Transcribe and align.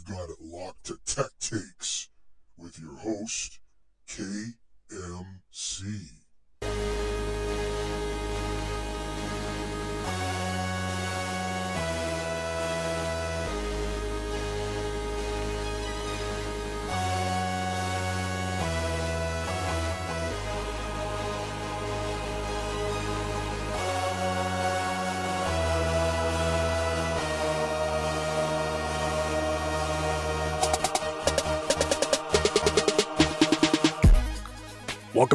You've 0.00 0.16
got 0.16 0.30
it 0.30 0.40
locked 0.40 0.84
to 0.84 0.98
Tech 1.04 1.30
Takes 1.40 2.08
with 2.56 2.78
your 2.78 2.94
host, 2.94 3.58
KMC. 4.08 4.90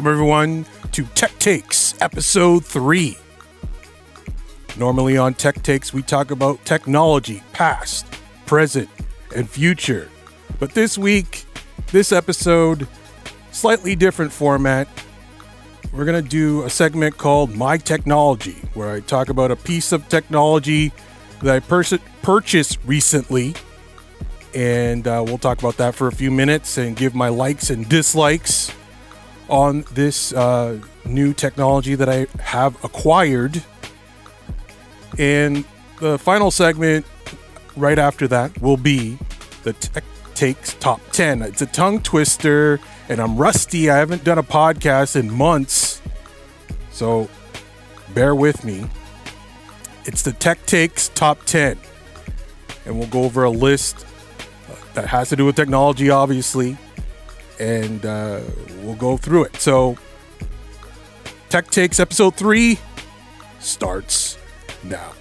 Welcome, 0.06 0.20
everyone, 0.20 0.66
to 0.92 1.02
Tech 1.16 1.36
Takes, 1.40 2.00
Episode 2.00 2.64
3. 2.64 3.18
Normally 4.76 5.18
on 5.18 5.34
Tech 5.34 5.64
Takes, 5.64 5.92
we 5.92 6.00
talk 6.00 6.30
about 6.30 6.64
technology, 6.64 7.42
past, 7.52 8.06
present, 8.46 8.88
and 9.34 9.50
future. 9.50 10.08
But 10.60 10.74
this 10.74 10.96
week, 10.96 11.44
this 11.90 12.12
episode, 12.12 12.86
slightly 13.50 13.96
different 13.96 14.30
format. 14.30 14.86
We're 15.92 16.04
going 16.04 16.22
to 16.22 16.30
do 16.30 16.62
a 16.62 16.70
segment 16.70 17.18
called 17.18 17.56
My 17.56 17.76
Technology, 17.76 18.62
where 18.74 18.92
I 18.92 19.00
talk 19.00 19.28
about 19.28 19.50
a 19.50 19.56
piece 19.56 19.90
of 19.90 20.08
technology 20.08 20.92
that 21.42 21.56
I 21.56 21.58
pers- 21.58 21.98
purchased 22.22 22.78
recently. 22.84 23.56
And 24.54 25.08
uh, 25.08 25.24
we'll 25.26 25.38
talk 25.38 25.58
about 25.58 25.78
that 25.78 25.96
for 25.96 26.06
a 26.06 26.12
few 26.12 26.30
minutes 26.30 26.78
and 26.78 26.94
give 26.94 27.12
my 27.12 27.28
likes 27.28 27.70
and 27.70 27.88
dislikes 27.88 28.70
on 29.48 29.84
this 29.92 30.32
uh, 30.32 30.80
new 31.04 31.32
technology 31.32 31.94
that 31.94 32.08
I 32.08 32.26
have 32.40 32.82
acquired. 32.84 33.62
And 35.18 35.64
the 36.00 36.18
final 36.18 36.50
segment 36.50 37.06
right 37.76 37.98
after 37.98 38.28
that 38.28 38.60
will 38.60 38.76
be 38.76 39.18
the 39.62 39.72
Tech 39.72 40.04
Takes 40.34 40.74
Top 40.74 41.00
10. 41.12 41.42
It's 41.42 41.62
a 41.62 41.66
tongue 41.66 42.02
twister, 42.02 42.80
and 43.08 43.20
I'm 43.20 43.36
rusty. 43.36 43.88
I 43.88 43.96
haven't 43.96 44.24
done 44.24 44.38
a 44.38 44.42
podcast 44.42 45.16
in 45.16 45.30
months. 45.30 46.02
So 46.90 47.28
bear 48.14 48.34
with 48.34 48.64
me. 48.64 48.86
It's 50.04 50.22
the 50.22 50.32
Tech 50.32 50.64
Takes 50.66 51.08
Top 51.08 51.44
10. 51.46 51.78
And 52.84 52.98
we'll 52.98 53.08
go 53.08 53.24
over 53.24 53.44
a 53.44 53.50
list 53.50 54.06
that 54.94 55.08
has 55.08 55.30
to 55.30 55.36
do 55.36 55.44
with 55.46 55.56
technology, 55.56 56.10
obviously 56.10 56.76
and 57.58 58.04
uh, 58.04 58.40
we'll 58.82 58.94
go 58.96 59.16
through 59.16 59.44
it. 59.44 59.56
So, 59.56 59.96
Tech 61.48 61.70
Takes 61.70 62.00
episode 62.00 62.34
three 62.36 62.78
starts 63.60 64.38
now. 64.82 65.15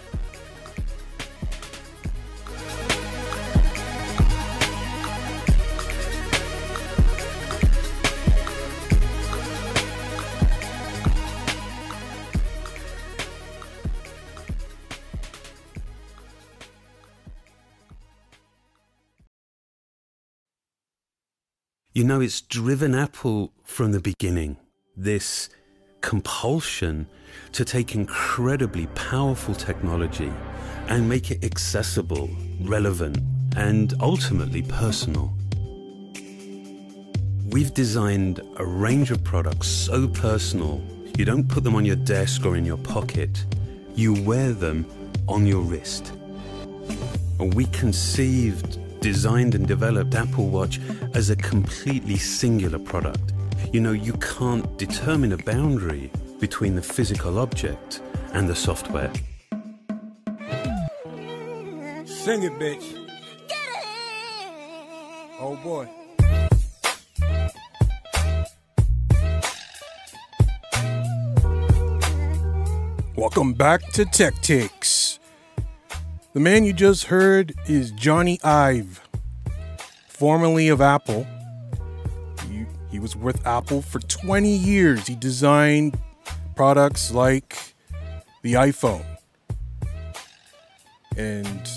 You 21.96 22.04
know, 22.04 22.20
it's 22.20 22.42
driven 22.42 22.94
Apple 22.94 23.54
from 23.64 23.94
the 23.94 24.02
beginning. 24.02 24.58
This 24.98 25.48
compulsion 26.02 27.08
to 27.54 27.64
take 27.64 27.96
incredibly 27.96 28.88
powerful 28.88 29.56
technology 29.56 30.30
and 30.90 31.08
make 31.08 31.32
it 31.32 31.46
accessible, 31.46 32.30
relevant, 32.60 33.20
and 33.56 33.94
ultimately 34.02 34.62
personal. 34.64 35.34
We've 37.52 37.74
designed 37.74 38.42
a 38.58 38.66
range 38.66 39.10
of 39.10 39.24
products 39.24 39.70
so 39.70 40.10
personal, 40.10 40.84
you 41.18 41.24
don't 41.24 41.48
put 41.48 41.64
them 41.64 41.76
on 41.76 41.86
your 41.86 41.96
desk 41.96 42.46
or 42.46 42.58
in 42.58 42.66
your 42.66 42.78
pocket, 42.78 43.46
you 43.96 44.22
wear 44.24 44.52
them 44.52 44.86
on 45.30 45.46
your 45.46 45.62
wrist. 45.62 46.12
We 47.40 47.68
conceived 47.68 48.80
designed 49.06 49.54
and 49.54 49.68
developed 49.68 50.16
Apple 50.16 50.48
Watch 50.48 50.80
as 51.14 51.30
a 51.30 51.36
completely 51.36 52.18
singular 52.18 52.80
product. 52.80 53.34
You 53.72 53.80
know, 53.80 53.92
you 53.92 54.14
can't 54.14 54.66
determine 54.80 55.32
a 55.32 55.38
boundary 55.38 56.10
between 56.40 56.74
the 56.74 56.82
physical 56.82 57.38
object 57.38 58.02
and 58.34 58.50
the 58.50 58.56
software. 58.56 59.14
Sing 62.06 62.42
it, 62.48 62.54
bitch. 62.58 62.86
Oh 65.40 65.56
boy. 65.64 65.88
Welcome 73.16 73.54
back 73.54 73.82
to 73.92 74.06
Tech 74.06 74.34
Takes. 74.42 74.95
The 76.36 76.42
man 76.42 76.66
you 76.66 76.74
just 76.74 77.06
heard 77.06 77.54
is 77.66 77.94
Jony 77.94 78.44
Ive, 78.44 79.00
formerly 80.10 80.68
of 80.68 80.82
Apple. 80.82 81.26
He, 82.50 82.66
he 82.92 83.00
was 83.00 83.16
with 83.16 83.48
Apple 83.48 83.82
for 83.82 84.00
20 84.00 84.50
years. 84.50 85.08
He 85.08 85.16
designed 85.16 85.98
products 86.54 87.10
like 87.10 87.74
the 88.42 88.56
iPhone. 88.56 89.06
And 91.16 91.70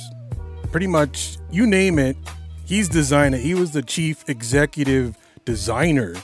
pretty 0.73 0.89
much, 0.89 1.39
you 1.53 1.65
name 1.65 2.01
it, 2.01 2.17
he's 2.65 2.89
designed 2.89 3.37
it. 3.37 3.43
He 3.43 3.55
was 3.55 3.71
the 3.71 3.83
chief 3.83 4.29
executive 4.29 5.17
designer 5.45 6.17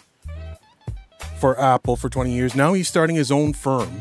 for 1.38 1.56
Apple 1.60 1.94
for 1.94 2.08
20 2.08 2.32
years. 2.32 2.56
Now 2.56 2.72
he's 2.72 2.88
starting 2.88 3.14
his 3.14 3.30
own 3.30 3.52
firm. 3.52 4.00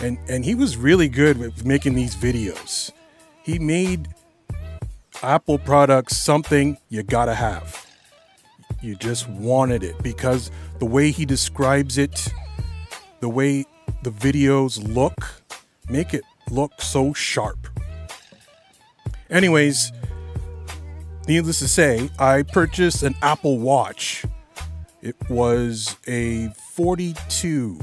And, 0.00 0.18
and 0.28 0.44
he 0.44 0.56
was 0.56 0.76
really 0.76 1.08
good 1.08 1.38
with 1.38 1.64
making 1.64 1.94
these 1.94 2.16
videos 2.16 2.90
he 3.42 3.58
made 3.58 4.08
Apple 5.22 5.58
products 5.58 6.16
something 6.16 6.78
you 6.88 7.02
gotta 7.02 7.34
have. 7.34 7.86
You 8.80 8.96
just 8.96 9.28
wanted 9.28 9.84
it 9.84 10.00
because 10.02 10.50
the 10.78 10.86
way 10.86 11.10
he 11.10 11.24
describes 11.24 11.98
it, 11.98 12.32
the 13.20 13.28
way 13.28 13.64
the 14.02 14.10
videos 14.10 14.82
look, 14.94 15.42
make 15.88 16.14
it 16.14 16.24
look 16.50 16.80
so 16.80 17.12
sharp. 17.12 17.68
Anyways, 19.30 19.92
needless 21.28 21.60
to 21.60 21.68
say, 21.68 22.10
I 22.18 22.42
purchased 22.42 23.02
an 23.02 23.14
Apple 23.22 23.58
Watch. 23.58 24.24
It 25.00 25.16
was 25.28 25.96
a 26.06 26.48
42, 26.72 27.78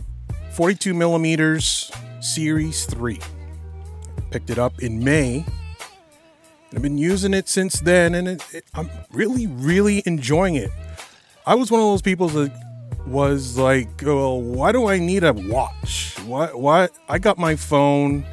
42 0.52 0.94
millimeters 0.94 1.92
Series 2.22 2.86
3 2.86 3.20
picked 4.32 4.50
it 4.50 4.58
up 4.58 4.82
in 4.82 5.04
May. 5.04 5.46
And 6.70 6.78
I've 6.78 6.82
been 6.82 6.98
using 6.98 7.34
it 7.34 7.50
since 7.50 7.80
then, 7.80 8.14
and 8.14 8.28
it, 8.28 8.44
it, 8.54 8.66
I'm 8.76 8.90
really, 9.12 9.48
really 9.48 10.04
enjoying 10.06 10.56
it. 10.56 10.70
I 11.46 11.56
was 11.56 11.72
one 11.72 11.82
of 11.82 11.88
those 11.88 12.02
people 12.02 12.30
that 12.30 12.52
was 13.08 13.58
like, 13.58 13.90
"Well, 14.04 14.40
why 14.40 14.72
do 14.72 14.88
I 14.88 15.00
need 15.00 15.24
a 15.24 15.34
watch? 15.34 16.16
Why? 16.26 16.48
Why? 16.48 16.90
I 17.08 17.18
got 17.18 17.40
my 17.40 17.56
phone. 17.56 18.24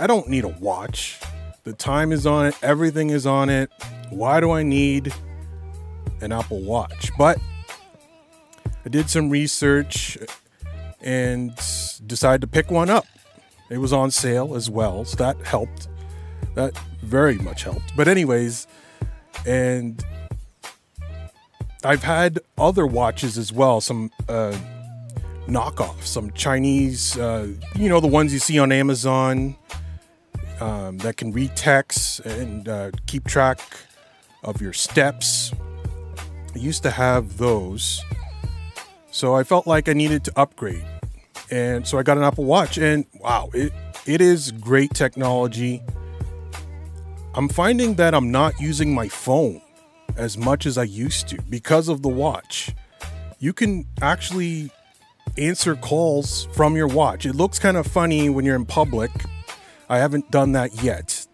I 0.00 0.06
don't 0.06 0.28
need 0.28 0.44
a 0.44 0.48
watch. 0.48 1.20
The 1.64 1.72
time 1.72 2.10
is 2.10 2.26
on 2.26 2.46
it. 2.46 2.56
Everything 2.62 3.10
is 3.10 3.26
on 3.26 3.48
it. 3.50 3.70
Why 4.10 4.40
do 4.40 4.50
I 4.50 4.62
need 4.64 5.12
an 6.20 6.32
Apple 6.32 6.60
Watch?" 6.62 7.12
But 7.16 7.38
I 8.84 8.88
did 8.88 9.08
some 9.08 9.30
research 9.30 10.18
and 11.00 11.54
decided 12.04 12.40
to 12.40 12.48
pick 12.48 12.70
one 12.70 12.90
up. 12.90 13.06
It 13.68 13.78
was 13.78 13.92
on 13.92 14.10
sale 14.10 14.54
as 14.54 14.70
well, 14.70 15.04
so 15.04 15.16
that 15.16 15.36
helped. 15.44 15.88
That 16.54 16.76
very 17.02 17.36
much 17.36 17.64
helped. 17.64 17.96
But 17.96 18.08
anyways, 18.08 18.66
and 19.44 20.04
I've 21.84 22.02
had 22.02 22.38
other 22.56 22.86
watches 22.86 23.38
as 23.38 23.52
well, 23.52 23.80
some 23.80 24.10
uh, 24.28 24.56
knockoffs, 25.46 26.04
some 26.04 26.30
Chinese, 26.32 27.18
uh, 27.18 27.48
you 27.74 27.88
know, 27.88 28.00
the 28.00 28.06
ones 28.06 28.32
you 28.32 28.38
see 28.38 28.58
on 28.58 28.72
Amazon 28.72 29.56
um, 30.60 30.98
that 30.98 31.16
can 31.16 31.32
read 31.32 31.54
text 31.56 32.20
and 32.20 32.68
uh, 32.68 32.90
keep 33.06 33.24
track 33.24 33.60
of 34.42 34.60
your 34.60 34.72
steps. 34.72 35.52
I 36.54 36.58
used 36.58 36.82
to 36.84 36.90
have 36.90 37.36
those. 37.36 38.02
So 39.10 39.34
I 39.34 39.44
felt 39.44 39.66
like 39.66 39.88
I 39.88 39.92
needed 39.92 40.24
to 40.24 40.32
upgrade 40.36 40.84
and 41.50 41.86
so 41.86 41.98
I 41.98 42.02
got 42.02 42.16
an 42.16 42.24
Apple 42.24 42.44
Watch, 42.44 42.78
and 42.78 43.06
wow, 43.20 43.50
it 43.54 43.72
it 44.06 44.20
is 44.20 44.52
great 44.52 44.94
technology. 44.94 45.82
I'm 47.34 47.48
finding 47.48 47.94
that 47.96 48.14
I'm 48.14 48.30
not 48.30 48.58
using 48.60 48.94
my 48.94 49.08
phone 49.08 49.60
as 50.16 50.38
much 50.38 50.64
as 50.64 50.78
I 50.78 50.84
used 50.84 51.28
to 51.28 51.42
because 51.42 51.88
of 51.88 52.02
the 52.02 52.08
watch. 52.08 52.74
You 53.38 53.52
can 53.52 53.86
actually 54.00 54.70
answer 55.36 55.76
calls 55.76 56.48
from 56.52 56.76
your 56.76 56.86
watch. 56.86 57.26
It 57.26 57.34
looks 57.34 57.58
kind 57.58 57.76
of 57.76 57.86
funny 57.86 58.30
when 58.30 58.44
you're 58.44 58.56
in 58.56 58.64
public. 58.64 59.10
I 59.88 59.98
haven't 59.98 60.30
done 60.30 60.52
that 60.52 60.82
yet. 60.82 61.26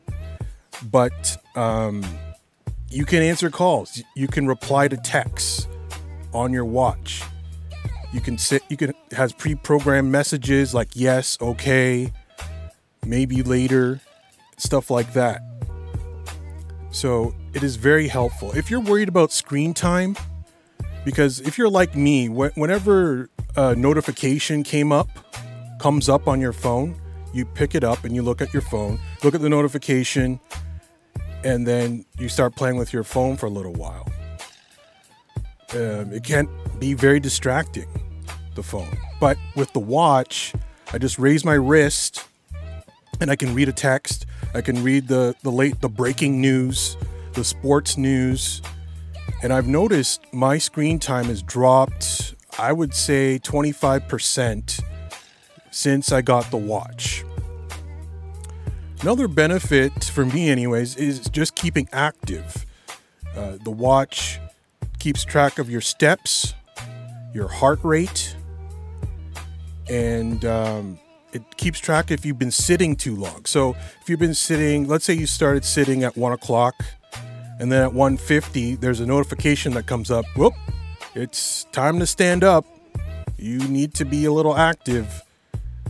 But 0.91 1.41
um, 1.55 2.05
you 2.91 3.05
can 3.05 3.23
answer 3.23 3.51
calls. 3.51 4.03
You 4.17 4.27
can 4.27 4.47
reply 4.47 4.89
to 4.89 4.97
texts 4.97 5.69
on 6.33 6.53
your 6.53 6.65
watch. 6.65 7.23
You 8.13 8.21
can 8.21 8.37
sit 8.37 8.63
you 8.69 8.77
can 8.77 8.93
has 9.13 9.33
pre-programmed 9.33 10.11
messages 10.11 10.75
like 10.75 10.91
yes, 10.95 11.39
okay, 11.41 12.13
maybe 13.07 13.43
later, 13.43 14.01
stuff 14.59 14.91
like 14.91 15.13
that. 15.15 15.41
So 16.91 17.35
it 17.55 17.63
is 17.63 17.77
very 17.77 18.09
helpful. 18.09 18.53
If 18.53 18.71
you're 18.71 18.81
worried 18.81 19.09
about 19.09 19.33
screen 19.33 19.73
time, 19.73 20.17
because 21.05 21.41
if 21.41 21.57
you're 21.57 21.71
like 21.71 21.97
me, 21.97 22.29
whenever 22.29 23.31
a 23.57 23.75
notification 23.75 24.63
came 24.63 24.93
up, 24.93 25.09
comes 25.79 26.09
up 26.09 26.29
on 26.29 26.41
your 26.41 26.53
phone, 26.53 26.95
you 27.33 27.47
pick 27.47 27.75
it 27.75 27.83
up 27.83 28.05
and 28.05 28.15
you 28.15 28.23
look 28.23 28.43
at 28.43 28.53
your 28.53 28.63
phone, 28.63 29.01
look 29.25 29.35
at 29.35 29.41
the 29.41 29.49
notification, 29.49 30.39
and 31.45 31.67
then 31.67 32.05
you 32.19 32.29
start 32.29 32.55
playing 32.55 32.77
with 32.77 32.93
your 32.93 33.05
phone 33.05 33.37
for 33.37 33.47
a 33.47 33.51
little 33.51 33.73
while. 33.73 34.07
Um, 35.75 36.13
it 36.13 36.25
can 36.25 36.49
be 36.79 36.95
very 36.95 37.21
distracting, 37.21 37.89
the 38.55 38.63
phone. 38.63 38.97
But 39.21 39.39
with 39.57 39.73
the 39.73 39.81
watch, 39.81 40.53
I 40.93 40.99
just 40.99 41.19
raise 41.19 41.45
my 41.45 41.55
wrist 41.55 42.27
and 43.21 43.31
I 43.31 43.37
can 43.37 43.55
read 43.55 43.69
a 43.69 43.73
text. 43.73 44.27
I 44.55 44.61
can 44.61 44.83
read 44.83 45.09
the, 45.09 45.35
the 45.43 45.51
late 45.51 45.81
the 45.81 45.89
breaking 45.89 46.41
news, 46.41 46.97
the 47.33 47.45
sports 47.45 47.97
news. 47.97 48.61
And 49.43 49.53
I've 49.53 49.67
noticed 49.67 50.21
my 50.33 50.59
screen 50.59 50.99
time 50.99 51.27
has 51.27 51.43
dropped, 51.43 52.35
I 52.59 52.73
would 52.73 52.95
say 52.95 53.41
25% 53.43 54.83
since 55.71 56.13
I 56.13 56.21
got 56.21 56.51
the 56.51 56.59
watch. 56.59 57.25
Another 59.01 59.27
benefit 59.27 60.05
for 60.05 60.25
me, 60.25 60.51
anyways, 60.51 60.97
is 60.97 61.21
just 61.31 61.55
keeping 61.55 61.89
active. 61.93 62.67
Uh, 63.35 63.57
the 63.65 63.71
watch 63.71 64.39
keeps 65.03 65.25
track 65.25 65.59
of 65.59 65.69
your 65.69 65.81
steps, 65.81 66.55
your 67.35 67.49
heart 67.49 67.81
rate, 67.83 68.37
and 69.89 70.45
um, 70.45 70.97
it 71.33 71.43
keeps 71.57 71.81
track 71.81 72.13
if 72.13 72.25
you've 72.25 72.39
been 72.39 72.53
sitting 72.53 72.95
too 72.95 73.17
long. 73.17 73.45
So 73.45 73.75
if 74.01 74.09
you've 74.09 74.21
been 74.21 74.33
sitting, 74.33 74.87
let's 74.87 75.05
say 75.05 75.15
you 75.15 75.27
started 75.27 75.65
sitting 75.65 76.05
at 76.05 76.17
one 76.17 76.31
o'clock, 76.31 76.85
and 77.59 77.73
then 77.73 77.83
at 77.83 77.91
1.50 77.91 78.79
there's 78.79 79.01
a 79.01 79.07
notification 79.07 79.75
that 79.75 79.89
comes 79.89 80.09
up. 80.09 80.25
Whoop! 80.37 80.55
It's 81.17 81.65
time 81.73 81.99
to 81.99 82.07
stand 82.07 82.45
up. 82.45 82.65
You 83.37 83.59
need 83.59 83.95
to 83.95 84.05
be 84.05 84.27
a 84.27 84.33
little 84.33 84.57
active. 84.57 85.25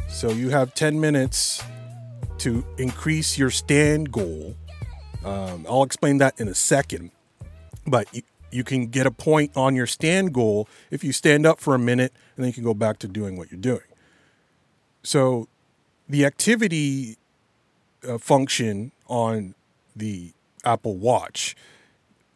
So 0.09 0.31
you 0.31 0.49
have 0.49 0.73
10 0.73 0.99
minutes 0.99 1.63
to 2.39 2.65
increase 2.79 3.37
your 3.37 3.51
stand 3.51 4.11
goal. 4.11 4.57
Um, 5.23 5.67
I'll 5.69 5.83
explain 5.83 6.17
that 6.19 6.41
in 6.41 6.49
a 6.49 6.55
second. 6.55 7.11
But 7.87 8.07
you, 8.53 8.65
can 8.65 8.87
get 8.87 9.07
a 9.07 9.11
point 9.11 9.53
on 9.57 9.75
your 9.75 9.87
stand 9.87 10.33
goal 10.33 10.69
if 10.91 11.03
you 11.03 11.13
stand 11.13 11.47
up 11.47 11.61
for 11.61 11.75
a 11.75 11.79
minute 11.79 12.13
and 12.37 12.45
then 12.45 12.49
you 12.49 12.55
can 12.55 12.65
go 12.65 12.75
back 12.75 12.99
to 12.99 13.09
doing 13.09 13.37
what 13.37 13.51
you're 13.51 13.61
doing. 13.61 13.81
So 15.03 15.49
the 16.09 16.25
activity 16.25 17.17
uh, 18.09 18.19
function 18.19 18.93
on 19.09 19.55
the 19.95 20.33
Apple 20.65 20.97
Watch, 20.97 21.57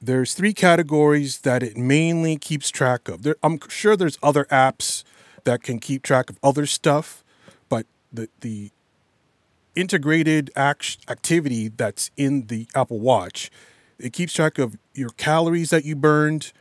there's 0.01 0.35
three 0.35 0.53
categories 0.53 1.41
that 1.41 1.63
it 1.63 1.77
mainly 1.77 2.37
keeps 2.37 2.71
track 2.71 3.09
of. 3.09 3.23
There, 3.23 3.37
I'm 3.43 3.59
sure 3.69 3.97
there's 3.97 4.19
other 4.23 4.45
apps 4.47 5.05
that 5.45 5.63
can 5.63 5.79
keep 5.79 6.03
track 6.03 6.29
of 6.29 6.39
other 6.43 6.67
stuff, 6.67 7.25
but 7.69 7.87
the 8.13 8.29
the 8.41 8.71
integrated 9.77 10.51
act- 10.57 10.99
activity 11.09 11.69
that's 11.69 12.11
in 12.17 12.47
the 12.47 12.67
Apple 12.75 12.99
Watch. 12.99 13.51
It 13.99 14.13
keeps 14.13 14.33
track 14.33 14.59
of 14.59 14.77
your 14.95 15.11
calories 15.11 15.71
that 15.71 15.85
you 15.85 15.97
burned, 15.97 16.53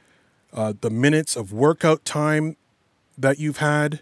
uh, 0.53 0.73
the 0.79 0.89
minutes 0.89 1.35
of 1.35 1.51
workout 1.51 2.05
time 2.05 2.55
that 3.17 3.39
you've 3.39 3.57
had, 3.57 4.01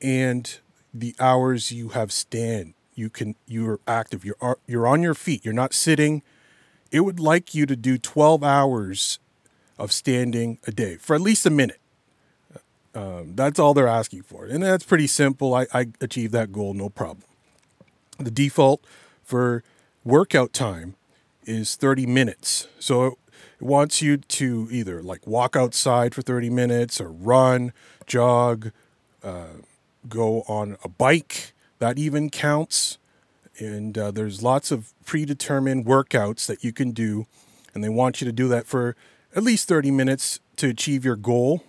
and 0.00 0.58
the 0.92 1.14
hours 1.20 1.70
you 1.72 1.90
have 1.90 2.10
stand. 2.12 2.74
You 2.94 3.10
can 3.10 3.36
you're 3.46 3.80
active. 3.86 4.24
You're 4.24 4.58
you're 4.66 4.86
on 4.86 5.02
your 5.02 5.14
feet. 5.14 5.44
You're 5.44 5.54
not 5.54 5.74
sitting. 5.74 6.22
It 6.90 7.00
would 7.00 7.20
like 7.20 7.54
you 7.54 7.66
to 7.66 7.76
do 7.76 7.98
12 7.98 8.42
hours 8.42 9.18
of 9.78 9.92
standing 9.92 10.58
a 10.66 10.70
day 10.72 10.96
for 10.96 11.14
at 11.14 11.20
least 11.20 11.44
a 11.44 11.50
minute. 11.50 11.80
Um, 12.94 13.34
that's 13.34 13.58
all 13.58 13.74
they're 13.74 13.86
asking 13.86 14.22
for, 14.22 14.46
and 14.46 14.62
that's 14.62 14.84
pretty 14.84 15.06
simple. 15.06 15.54
I, 15.54 15.66
I 15.74 15.88
achieved 16.00 16.32
that 16.32 16.52
goal 16.52 16.72
no 16.72 16.88
problem. 16.88 17.24
The 18.18 18.30
default 18.30 18.82
for 19.22 19.62
workout 20.02 20.54
time 20.54 20.94
is 21.46 21.76
30 21.76 22.06
minutes. 22.06 22.68
So 22.78 23.06
it 23.06 23.14
wants 23.60 24.02
you 24.02 24.18
to 24.18 24.68
either 24.70 25.02
like 25.02 25.26
walk 25.26 25.56
outside 25.56 26.14
for 26.14 26.22
30 26.22 26.50
minutes 26.50 27.00
or 27.00 27.10
run, 27.10 27.72
jog, 28.06 28.72
uh, 29.22 29.46
go 30.08 30.42
on 30.42 30.76
a 30.84 30.88
bike. 30.88 31.54
That 31.78 31.98
even 31.98 32.30
counts. 32.30 32.98
And 33.58 33.96
uh, 33.96 34.10
there's 34.10 34.42
lots 34.42 34.70
of 34.70 34.92
predetermined 35.04 35.86
workouts 35.86 36.46
that 36.46 36.62
you 36.62 36.72
can 36.72 36.90
do. 36.90 37.26
And 37.74 37.82
they 37.82 37.88
want 37.88 38.20
you 38.20 38.26
to 38.26 38.32
do 38.32 38.48
that 38.48 38.66
for 38.66 38.96
at 39.34 39.42
least 39.42 39.68
30 39.68 39.90
minutes 39.90 40.40
to 40.56 40.68
achieve 40.68 41.04
your 41.04 41.16
goal. 41.16 41.62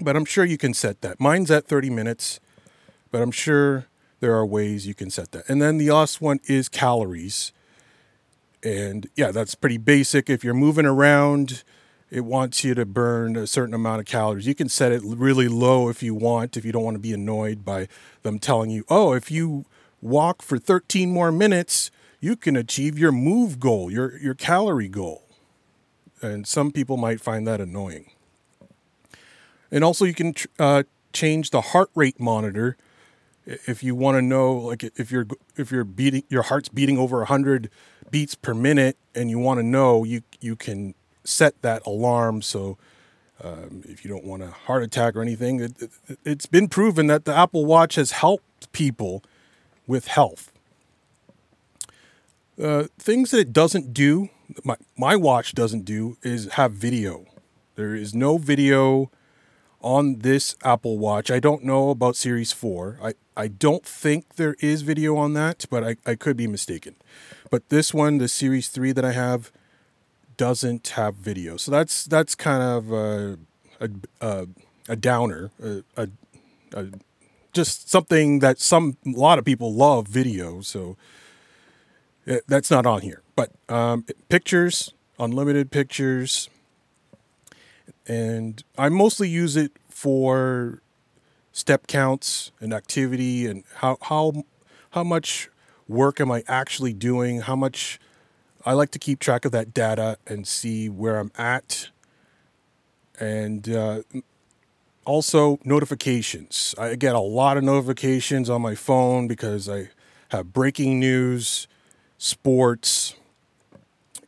But 0.00 0.16
I'm 0.16 0.24
sure 0.24 0.44
you 0.44 0.58
can 0.58 0.74
set 0.74 1.00
that. 1.02 1.20
Mine's 1.20 1.50
at 1.50 1.66
30 1.66 1.88
minutes, 1.90 2.40
but 3.10 3.22
I'm 3.22 3.30
sure 3.30 3.86
there 4.20 4.34
are 4.34 4.44
ways 4.44 4.86
you 4.86 4.94
can 4.94 5.10
set 5.10 5.32
that. 5.32 5.48
And 5.48 5.62
then 5.62 5.78
the 5.78 5.90
last 5.90 6.20
one 6.20 6.40
is 6.46 6.68
calories. 6.68 7.52
And 8.64 9.08
yeah, 9.14 9.30
that's 9.30 9.54
pretty 9.54 9.76
basic. 9.76 10.30
If 10.30 10.42
you're 10.42 10.54
moving 10.54 10.86
around, 10.86 11.62
it 12.10 12.24
wants 12.24 12.64
you 12.64 12.74
to 12.74 12.86
burn 12.86 13.36
a 13.36 13.46
certain 13.46 13.74
amount 13.74 14.00
of 14.00 14.06
calories. 14.06 14.46
You 14.46 14.54
can 14.54 14.68
set 14.68 14.90
it 14.90 15.02
really 15.04 15.48
low 15.48 15.88
if 15.88 16.02
you 16.02 16.14
want, 16.14 16.56
if 16.56 16.64
you 16.64 16.72
don't 16.72 16.82
want 16.82 16.94
to 16.94 17.00
be 17.00 17.12
annoyed 17.12 17.64
by 17.64 17.88
them 18.22 18.38
telling 18.38 18.70
you, 18.70 18.84
oh, 18.88 19.12
if 19.12 19.30
you 19.30 19.66
walk 20.00 20.40
for 20.40 20.58
13 20.58 21.10
more 21.10 21.30
minutes, 21.30 21.90
you 22.20 22.36
can 22.36 22.56
achieve 22.56 22.98
your 22.98 23.12
move 23.12 23.60
goal, 23.60 23.90
your, 23.90 24.16
your 24.18 24.34
calorie 24.34 24.88
goal. 24.88 25.28
And 26.22 26.46
some 26.46 26.72
people 26.72 26.96
might 26.96 27.20
find 27.20 27.46
that 27.46 27.60
annoying. 27.60 28.10
And 29.70 29.84
also, 29.84 30.04
you 30.04 30.14
can 30.14 30.34
uh, 30.58 30.84
change 31.12 31.50
the 31.50 31.60
heart 31.60 31.90
rate 31.94 32.18
monitor 32.18 32.76
if 33.46 33.82
you 33.82 33.94
want 33.94 34.16
to 34.16 34.22
know 34.22 34.52
like 34.52 34.82
if 34.82 35.10
you're 35.10 35.26
if 35.56 35.70
you're 35.70 35.84
beating 35.84 36.24
your 36.28 36.42
heart's 36.42 36.68
beating 36.68 36.98
over 36.98 37.18
100 37.18 37.70
beats 38.10 38.34
per 38.34 38.54
minute 38.54 38.96
and 39.14 39.30
you 39.30 39.38
want 39.38 39.58
to 39.58 39.62
know 39.62 40.04
you 40.04 40.22
you 40.40 40.56
can 40.56 40.94
set 41.24 41.60
that 41.62 41.84
alarm. 41.86 42.42
So 42.42 42.78
um, 43.42 43.82
if 43.86 44.04
you 44.04 44.10
don't 44.10 44.24
want 44.24 44.42
a 44.42 44.48
heart 44.48 44.82
attack 44.82 45.16
or 45.16 45.22
anything 45.22 45.60
it, 45.60 45.72
it, 45.80 46.18
it's 46.24 46.46
been 46.46 46.68
proven 46.68 47.06
that 47.08 47.24
the 47.24 47.34
apple 47.34 47.64
watch 47.66 47.96
has 47.96 48.12
helped 48.12 48.72
people 48.72 49.22
with 49.86 50.06
health. 50.06 50.50
Uh, 52.60 52.84
things 52.98 53.32
that 53.32 53.40
it 53.40 53.52
doesn't 53.52 53.92
do 53.92 54.30
my, 54.62 54.76
my 54.96 55.16
watch 55.16 55.54
doesn't 55.54 55.84
do 55.84 56.16
is 56.22 56.52
have 56.52 56.72
video. 56.72 57.26
There 57.76 57.94
is 57.94 58.14
no 58.14 58.38
video 58.38 59.10
on 59.84 60.20
this 60.20 60.56
Apple 60.64 60.98
Watch. 60.98 61.30
I 61.30 61.38
don't 61.38 61.62
know 61.62 61.90
about 61.90 62.16
Series 62.16 62.52
4. 62.52 62.98
I, 63.02 63.14
I 63.36 63.48
don't 63.48 63.84
think 63.84 64.36
there 64.36 64.56
is 64.60 64.80
video 64.80 65.16
on 65.16 65.34
that, 65.34 65.66
but 65.70 65.84
I, 65.84 65.96
I 66.06 66.14
could 66.14 66.36
be 66.38 66.46
mistaken. 66.46 66.96
But 67.50 67.68
this 67.68 67.92
one, 67.92 68.16
the 68.16 68.26
Series 68.26 68.68
3 68.68 68.92
that 68.92 69.04
I 69.04 69.12
have, 69.12 69.52
doesn't 70.36 70.88
have 70.88 71.14
video. 71.14 71.56
So 71.56 71.70
that's 71.70 72.04
that's 72.06 72.34
kind 72.34 72.62
of 72.62 72.90
a, 72.90 73.38
a, 73.78 73.90
a, 74.20 74.46
a 74.88 74.96
downer, 74.96 75.50
a, 75.62 75.84
a, 75.96 76.88
just 77.52 77.88
something 77.88 78.40
that 78.40 78.58
some 78.58 78.96
a 79.06 79.10
lot 79.10 79.38
of 79.38 79.44
people 79.44 79.72
love 79.72 80.08
video. 80.08 80.60
So 80.60 80.96
it, 82.26 82.42
that's 82.48 82.70
not 82.70 82.86
on 82.86 83.02
here. 83.02 83.22
But 83.36 83.52
um, 83.68 84.06
pictures, 84.28 84.92
unlimited 85.18 85.70
pictures, 85.70 86.48
and 88.06 88.62
I 88.76 88.88
mostly 88.88 89.28
use 89.28 89.56
it 89.56 89.72
for 89.88 90.82
step 91.52 91.86
counts 91.86 92.50
and 92.60 92.72
activity 92.72 93.46
and 93.46 93.64
how 93.76 93.96
how 94.02 94.44
how 94.90 95.04
much 95.04 95.48
work 95.88 96.20
am 96.20 96.30
I 96.30 96.42
actually 96.48 96.92
doing? 96.92 97.42
How 97.42 97.56
much 97.56 97.98
I 98.66 98.72
like 98.72 98.90
to 98.92 98.98
keep 98.98 99.18
track 99.18 99.44
of 99.44 99.52
that 99.52 99.74
data 99.74 100.18
and 100.26 100.46
see 100.46 100.88
where 100.88 101.18
I'm 101.18 101.32
at, 101.36 101.88
and 103.20 103.68
uh, 103.68 104.02
also 105.04 105.58
notifications. 105.64 106.74
I 106.78 106.94
get 106.96 107.14
a 107.14 107.20
lot 107.20 107.56
of 107.56 107.64
notifications 107.64 108.48
on 108.48 108.62
my 108.62 108.74
phone 108.74 109.28
because 109.28 109.68
I 109.68 109.90
have 110.30 110.52
breaking 110.52 110.98
news, 110.98 111.68
sports, 112.16 113.14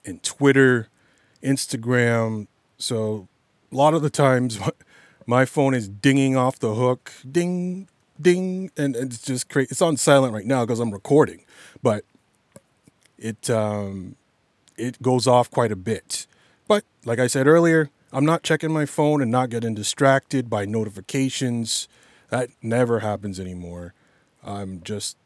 and 0.05 0.23
Twitter, 0.23 0.89
Instagram. 1.43 2.47
So 2.79 3.29
a 3.77 3.79
lot 3.79 3.93
of 3.93 4.01
the 4.01 4.11
times 4.11 4.59
my 5.27 5.45
phone 5.45 5.75
is 5.75 5.87
dinging 5.87 6.35
off 6.35 6.59
the 6.59 6.75
hook, 6.75 7.13
ding, 7.31 7.89
ding, 8.19 8.71
and 8.77 8.97
it's 8.97 9.21
just 9.21 9.51
crazy. 9.51 9.69
It's 9.71 9.83
on 9.83 9.99
silent 9.99 10.33
right 10.33 10.47
now 10.47 10.65
because 10.65 10.81
I'm 10.81 10.91
recording, 10.91 11.45
but 11.83 12.05
it 13.19 13.51
um, 13.51 14.17
it 14.79 15.01
goes 15.03 15.27
off 15.27 15.51
quite 15.51 15.73
a 15.73 15.77
bit. 15.77 16.27
But 16.67 16.85
like 17.05 17.19
I 17.19 17.27
said 17.27 17.47
earlier, 17.47 17.91
I'm 18.13 18.25
not 18.25 18.43
checking 18.43 18.73
my 18.73 18.87
phone 18.87 19.21
and 19.21 19.31
not 19.31 19.51
getting 19.51 19.75
distracted 19.75 20.49
by 20.49 20.65
notifications. 20.65 21.87
That 22.31 22.49
never 22.63 23.01
happens 23.01 23.39
anymore. 23.39 23.93
I'm 24.43 24.81
just 24.83 25.19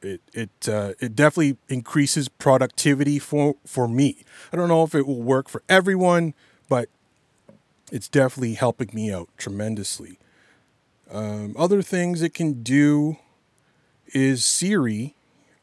it 0.00 0.22
it 0.32 0.66
uh, 0.66 0.94
it 0.98 1.14
definitely 1.14 1.58
increases 1.68 2.30
productivity 2.30 3.18
for 3.18 3.56
for 3.66 3.86
me. 3.86 4.24
I 4.50 4.56
don't 4.56 4.68
know 4.68 4.82
if 4.82 4.94
it 4.94 5.06
will 5.06 5.22
work 5.22 5.50
for 5.50 5.62
everyone, 5.68 6.32
but 6.70 6.88
it's 7.92 8.08
definitely 8.08 8.54
helping 8.54 8.90
me 8.92 9.12
out 9.12 9.28
tremendously. 9.36 10.18
Um, 11.10 11.54
other 11.58 11.82
things 11.82 12.22
it 12.22 12.34
can 12.34 12.62
do 12.62 13.16
is 14.08 14.44
Siri. 14.44 15.14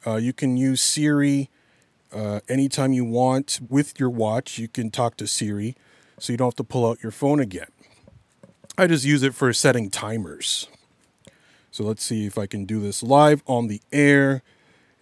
Uh, 0.05 0.15
you 0.15 0.33
can 0.33 0.57
use 0.57 0.81
Siri 0.81 1.49
uh, 2.13 2.39
anytime 2.47 2.93
you 2.93 3.05
want 3.05 3.59
with 3.69 3.99
your 3.99 4.09
watch. 4.09 4.57
You 4.57 4.67
can 4.67 4.91
talk 4.91 5.17
to 5.17 5.27
Siri, 5.27 5.75
so 6.19 6.33
you 6.33 6.37
don't 6.37 6.47
have 6.47 6.55
to 6.55 6.63
pull 6.63 6.89
out 6.89 7.01
your 7.01 7.11
phone 7.11 7.39
again. 7.39 7.67
I 8.77 8.87
just 8.87 9.05
use 9.05 9.23
it 9.23 9.35
for 9.35 9.51
setting 9.53 9.89
timers. 9.89 10.67
So 11.71 11.83
let's 11.83 12.03
see 12.03 12.25
if 12.25 12.37
I 12.37 12.45
can 12.45 12.65
do 12.65 12.79
this 12.79 13.03
live 13.03 13.43
on 13.47 13.67
the 13.67 13.81
air 13.91 14.43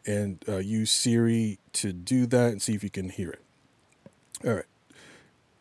and 0.05 0.43
uh, 0.47 0.57
use 0.57 0.89
Siri 0.89 1.59
to 1.73 1.93
do 1.93 2.25
that 2.27 2.51
and 2.51 2.61
see 2.61 2.73
if 2.73 2.83
you 2.83 2.89
can 2.89 3.09
hear 3.09 3.29
it. 3.29 3.41
All 4.45 4.53
right. 4.55 4.65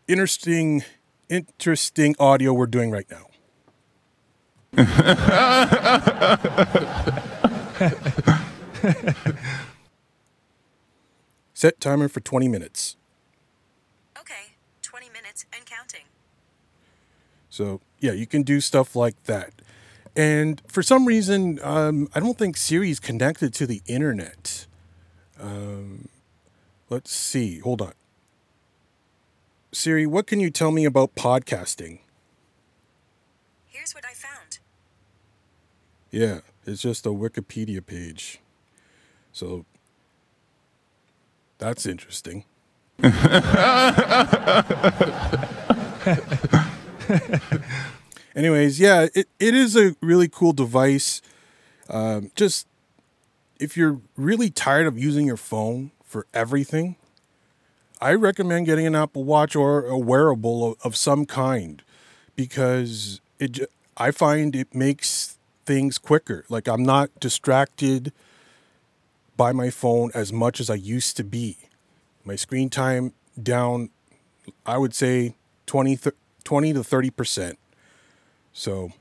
Interesting, 0.08 0.82
interesting 1.30 2.14
audio 2.18 2.52
we're 2.52 2.66
doing 2.66 2.90
right 2.90 3.06
now. 3.10 3.28
Set 11.54 11.80
timer 11.80 12.08
for 12.08 12.20
20 12.20 12.48
minutes. 12.48 12.96
Okay, 14.18 14.54
20 14.82 15.08
minutes 15.10 15.46
and 15.54 15.64
counting. 15.64 16.04
So, 17.48 17.80
yeah, 18.00 18.12
you 18.12 18.26
can 18.26 18.42
do 18.42 18.60
stuff 18.60 18.94
like 18.94 19.22
that. 19.24 19.52
And 20.16 20.60
for 20.66 20.82
some 20.82 21.06
reason, 21.06 21.60
um, 21.62 22.08
I 22.14 22.20
don't 22.20 22.36
think 22.36 22.56
Siri 22.56 22.90
is 22.90 23.00
connected 23.00 23.54
to 23.54 23.66
the 23.66 23.80
internet. 23.86 24.66
Um, 25.40 26.08
let's 26.88 27.12
see. 27.12 27.60
Hold 27.60 27.82
on. 27.82 27.92
Siri, 29.72 30.06
what 30.06 30.26
can 30.26 30.40
you 30.40 30.50
tell 30.50 30.72
me 30.72 30.84
about 30.84 31.14
podcasting? 31.14 32.00
Here's 33.68 33.94
what 33.94 34.04
I 34.04 34.12
found. 34.14 34.58
Yeah, 36.10 36.40
it's 36.66 36.82
just 36.82 37.06
a 37.06 37.10
Wikipedia 37.10 37.84
page. 37.84 38.40
So 39.32 39.64
that's 41.58 41.86
interesting. 41.86 42.44
Anyways, 48.34 48.80
yeah, 48.80 49.06
it, 49.14 49.28
it 49.38 49.54
is 49.54 49.76
a 49.76 49.94
really 50.00 50.28
cool 50.28 50.52
device. 50.52 51.22
Um, 51.88 52.32
just 52.34 52.66
if 53.60 53.76
you're 53.76 54.00
really 54.16 54.50
tired 54.50 54.88
of 54.88 54.98
using 54.98 55.26
your 55.26 55.36
phone 55.36 55.92
for 56.04 56.26
everything, 56.34 56.96
I 58.00 58.14
recommend 58.14 58.66
getting 58.66 58.86
an 58.86 58.94
Apple 58.94 59.24
Watch 59.24 59.54
or 59.54 59.84
a 59.84 59.98
wearable 59.98 60.76
of, 60.82 60.96
some 60.96 61.26
kind 61.26 61.82
because 62.34 63.20
it. 63.38 63.60
I 63.96 64.10
find 64.10 64.56
it 64.56 64.74
makes 64.74 65.36
things 65.66 65.98
quicker. 65.98 66.46
Like 66.48 66.66
I'm 66.66 66.82
not 66.82 67.10
distracted 67.20 68.12
by 69.36 69.52
my 69.52 69.68
phone 69.68 70.10
as 70.14 70.32
much 70.32 70.60
as 70.60 70.70
I 70.70 70.74
used 70.74 71.18
to 71.18 71.24
be. 71.24 71.58
My 72.24 72.36
screen 72.36 72.70
time 72.70 73.12
down, 73.40 73.90
I 74.64 74.78
would 74.78 74.94
say 74.94 75.34
20, 75.66 75.96
th- 75.96 76.16
20 76.44 76.72
to 76.72 76.80
30%. 76.80 77.56
So 78.52 78.92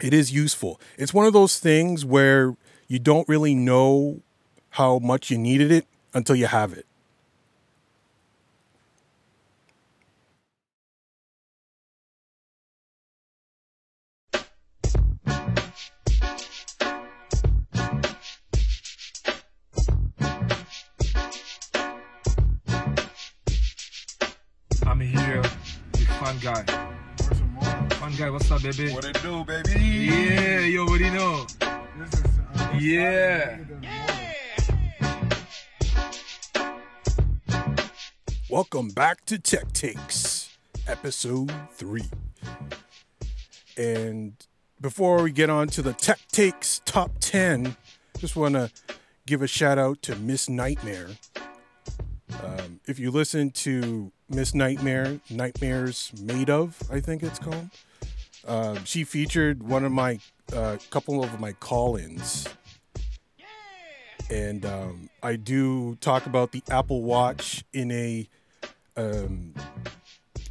it 0.00 0.12
is 0.12 0.30
useful. 0.32 0.78
It's 0.98 1.14
one 1.14 1.26
of 1.26 1.32
those 1.32 1.58
things 1.58 2.04
where 2.04 2.56
you 2.88 2.98
don't 2.98 3.28
really 3.28 3.54
know 3.54 4.20
how 4.70 4.98
much 4.98 5.30
you 5.30 5.38
needed 5.38 5.72
it 5.72 5.86
until 6.12 6.36
you 6.36 6.46
have 6.46 6.72
it. 6.74 6.86
Fun 26.34 26.64
Guy. 26.66 26.88
Fun 27.90 28.16
Guy, 28.16 28.30
what's 28.30 28.50
up, 28.50 28.62
baby? 28.62 28.92
What 28.92 29.04
it 29.04 29.22
do, 29.22 29.44
baby? 29.44 29.70
Yeah, 29.80 30.60
you 30.60 30.80
already 30.80 31.10
know. 31.10 31.46
This 31.96 32.14
is, 32.14 32.24
uh, 32.56 32.70
Yeah. 32.76 33.58
Welcome 38.50 38.88
back 38.88 39.24
to 39.26 39.38
Tech 39.38 39.72
Takes, 39.72 40.56
episode 40.88 41.52
three. 41.72 42.10
And 43.76 44.34
before 44.80 45.22
we 45.22 45.30
get 45.30 45.50
on 45.50 45.68
to 45.68 45.82
the 45.82 45.92
Tech 45.92 46.18
Takes 46.32 46.80
top 46.84 47.12
10, 47.20 47.76
just 48.18 48.34
want 48.34 48.54
to 48.54 48.72
give 49.26 49.40
a 49.40 49.46
shout 49.46 49.78
out 49.78 50.02
to 50.02 50.16
Miss 50.16 50.48
Nightmare. 50.48 51.10
If 52.86 52.98
you 52.98 53.10
listen 53.10 53.50
to 53.50 54.12
Miss 54.28 54.54
Nightmare, 54.54 55.20
Nightmares 55.30 56.12
Made 56.20 56.50
of, 56.50 56.80
I 56.90 57.00
think 57.00 57.22
it's 57.22 57.38
called, 57.38 57.70
um, 58.46 58.84
she 58.84 59.04
featured 59.04 59.62
one 59.62 59.84
of 59.84 59.92
my, 59.92 60.18
uh, 60.52 60.76
couple 60.90 61.24
of 61.24 61.40
my 61.40 61.52
call 61.52 61.96
ins 61.96 62.46
and 64.30 64.64
um, 64.64 65.10
I 65.22 65.36
do 65.36 65.96
talk 65.96 66.26
about 66.26 66.52
the 66.52 66.62
Apple 66.70 67.02
Watch 67.02 67.64
in 67.72 67.90
a 67.90 68.28
um, 68.96 69.54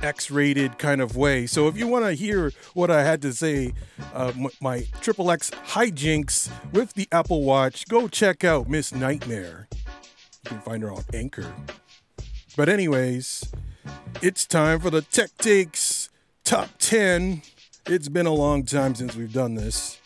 X-rated 0.01 0.77
kind 0.77 1.01
of 1.01 1.15
way. 1.15 1.45
So 1.45 1.67
if 1.67 1.77
you 1.77 1.87
want 1.87 2.05
to 2.05 2.13
hear 2.13 2.51
what 2.73 2.91
I 2.91 3.03
had 3.03 3.21
to 3.23 3.33
say, 3.33 3.73
uh, 4.13 4.31
my 4.61 4.85
triple 5.01 5.31
X 5.31 5.49
hijinks 5.67 6.49
with 6.71 6.93
the 6.93 7.07
Apple 7.11 7.43
Watch, 7.43 7.87
go 7.87 8.07
check 8.07 8.43
out 8.43 8.69
Miss 8.69 8.93
Nightmare. 8.93 9.67
You 10.43 10.49
can 10.49 10.59
find 10.59 10.83
her 10.83 10.91
on 10.91 11.03
Anchor. 11.13 11.51
But 12.55 12.69
anyways, 12.69 13.51
it's 14.21 14.45
time 14.45 14.79
for 14.79 14.91
the 14.91 15.01
Tech 15.01 15.35
Takes 15.39 16.09
Top 16.43 16.69
10. 16.77 17.41
It's 17.87 18.09
been 18.09 18.27
a 18.27 18.33
long 18.33 18.63
time 18.63 18.93
since 18.93 19.15
we've 19.15 19.33
done 19.33 19.55
this, 19.55 19.99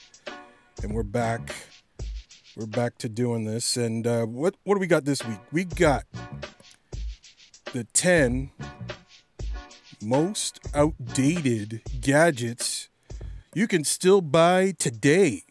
and 0.82 0.94
we're 0.94 1.04
back. 1.04 1.54
We're 2.56 2.66
back 2.66 2.98
to 3.00 3.10
doing 3.10 3.44
this. 3.44 3.76
And 3.76 4.08
uh, 4.08 4.26
what 4.26 4.56
what 4.64 4.76
do 4.76 4.80
we 4.80 4.88
got 4.88 5.04
this 5.04 5.26
week? 5.26 5.40
We 5.52 5.66
got 5.66 6.06
the 7.74 7.84
10 7.84 8.52
most 10.02 10.62
outdated 10.74 11.82
gadgets 12.00 12.88
you 13.54 13.68
can 13.68 13.84
still 13.84 14.22
buy 14.22 14.72
today. 14.80 15.44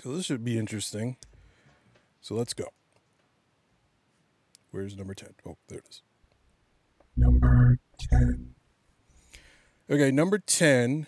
So 0.00 0.14
this 0.14 0.26
should 0.26 0.44
be 0.44 0.58
interesting. 0.58 1.16
So 2.20 2.36
let's 2.36 2.54
go 2.54 2.66
where's 4.76 4.96
number 4.96 5.14
10 5.14 5.30
oh 5.46 5.56
there 5.68 5.78
it 5.78 5.88
is. 5.88 6.02
Number 7.16 7.78
10 8.10 8.54
okay 9.90 10.10
number 10.10 10.38
10 10.38 11.06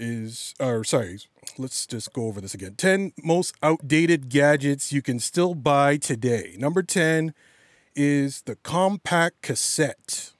is 0.00 0.54
or 0.58 0.82
sorry 0.82 1.20
let's 1.58 1.86
just 1.86 2.12
go 2.12 2.26
over 2.26 2.40
this 2.40 2.54
again. 2.54 2.74
10 2.74 3.12
most 3.22 3.54
outdated 3.62 4.28
gadgets 4.28 4.92
you 4.92 5.00
can 5.00 5.20
still 5.20 5.54
buy 5.54 5.96
today. 5.96 6.56
Number 6.58 6.82
10 6.82 7.34
is 7.94 8.42
the 8.42 8.56
compact 8.56 9.42
cassette. 9.42 10.32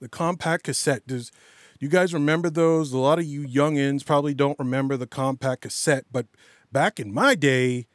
The 0.00 0.08
compact 0.08 0.64
cassette. 0.64 1.06
Does 1.06 1.30
you 1.78 1.88
guys 1.88 2.14
remember 2.14 2.50
those? 2.50 2.92
A 2.92 2.98
lot 2.98 3.18
of 3.18 3.24
you 3.24 3.46
youngins 3.46 4.04
probably 4.06 4.34
don't 4.34 4.58
remember 4.58 4.96
the 4.96 5.06
compact 5.06 5.62
cassette 5.62 6.04
but 6.12 6.26
back 6.72 7.00
in 7.00 7.12
my 7.12 7.34
day 7.34 7.86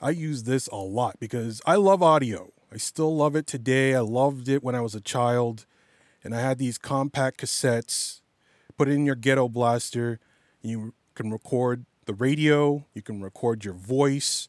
i 0.00 0.10
use 0.10 0.44
this 0.44 0.66
a 0.68 0.76
lot 0.76 1.18
because 1.20 1.60
i 1.66 1.76
love 1.76 2.02
audio 2.02 2.52
i 2.72 2.76
still 2.76 3.14
love 3.14 3.36
it 3.36 3.46
today 3.46 3.94
i 3.94 4.00
loved 4.00 4.48
it 4.48 4.62
when 4.62 4.74
i 4.74 4.80
was 4.80 4.94
a 4.94 5.00
child 5.00 5.66
and 6.22 6.34
i 6.34 6.40
had 6.40 6.58
these 6.58 6.78
compact 6.78 7.40
cassettes 7.40 8.20
put 8.80 8.88
it 8.88 8.92
in 8.92 9.04
your 9.04 9.14
ghetto 9.14 9.46
blaster. 9.46 10.18
You 10.62 10.94
can 11.14 11.30
record 11.30 11.84
the 12.06 12.14
radio. 12.14 12.86
You 12.94 13.02
can 13.02 13.20
record 13.20 13.62
your 13.62 13.74
voice. 13.74 14.48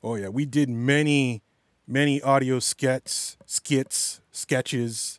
Oh 0.00 0.14
yeah, 0.14 0.28
we 0.28 0.46
did 0.46 0.68
many 0.68 1.42
many 1.84 2.22
audio 2.22 2.60
skits, 2.60 3.36
skits, 3.46 4.20
sketches. 4.30 5.18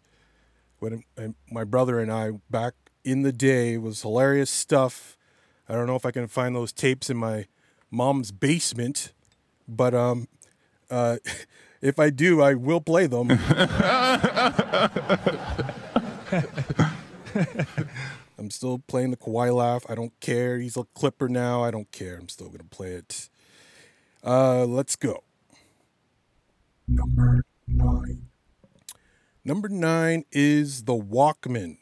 When 0.80 1.04
my 1.52 1.66
brother 1.66 2.00
and 2.00 2.10
I 2.10 2.32
back 2.50 2.76
in 3.04 3.24
the 3.24 3.34
day 3.34 3.78
was 3.78 4.04
hilarious 4.04 4.52
stuff. 4.52 5.18
I 5.68 5.74
don't 5.74 5.86
know 5.86 5.98
if 5.98 6.06
I 6.06 6.12
can 6.12 6.30
find 6.30 6.56
those 6.56 6.72
tapes 6.72 7.10
in 7.10 7.18
my 7.18 7.48
mom's 7.92 8.32
basement, 8.32 9.12
but 9.68 9.94
um, 9.94 10.28
uh, 10.90 11.18
if 11.82 12.00
I 12.00 12.10
do, 12.10 12.42
I 12.42 12.54
will 12.54 12.82
play 12.82 13.08
them. 13.08 13.30
I'm 18.38 18.52
still 18.52 18.80
playing 18.88 19.12
the 19.12 19.18
Kawhi 19.18 19.54
laugh. 19.54 19.86
I 19.90 19.96
don't 19.96 20.18
care. 20.20 20.60
He's 20.60 20.78
a 20.78 20.84
Clipper 20.94 21.30
now. 21.30 21.64
I 21.64 21.72
don't 21.72 21.92
care. 21.92 22.18
I'm 22.18 22.30
still 22.30 22.50
gonna 22.50 22.64
play 22.64 22.92
it. 22.92 23.30
Uh, 24.24 24.66
let's 24.66 24.96
go. 24.96 25.24
Number 26.88 27.44
nine. 27.68 28.28
Number 29.44 29.70
nine 29.70 30.26
is 30.32 30.84
the 30.84 30.94
Walkman. 30.96 31.78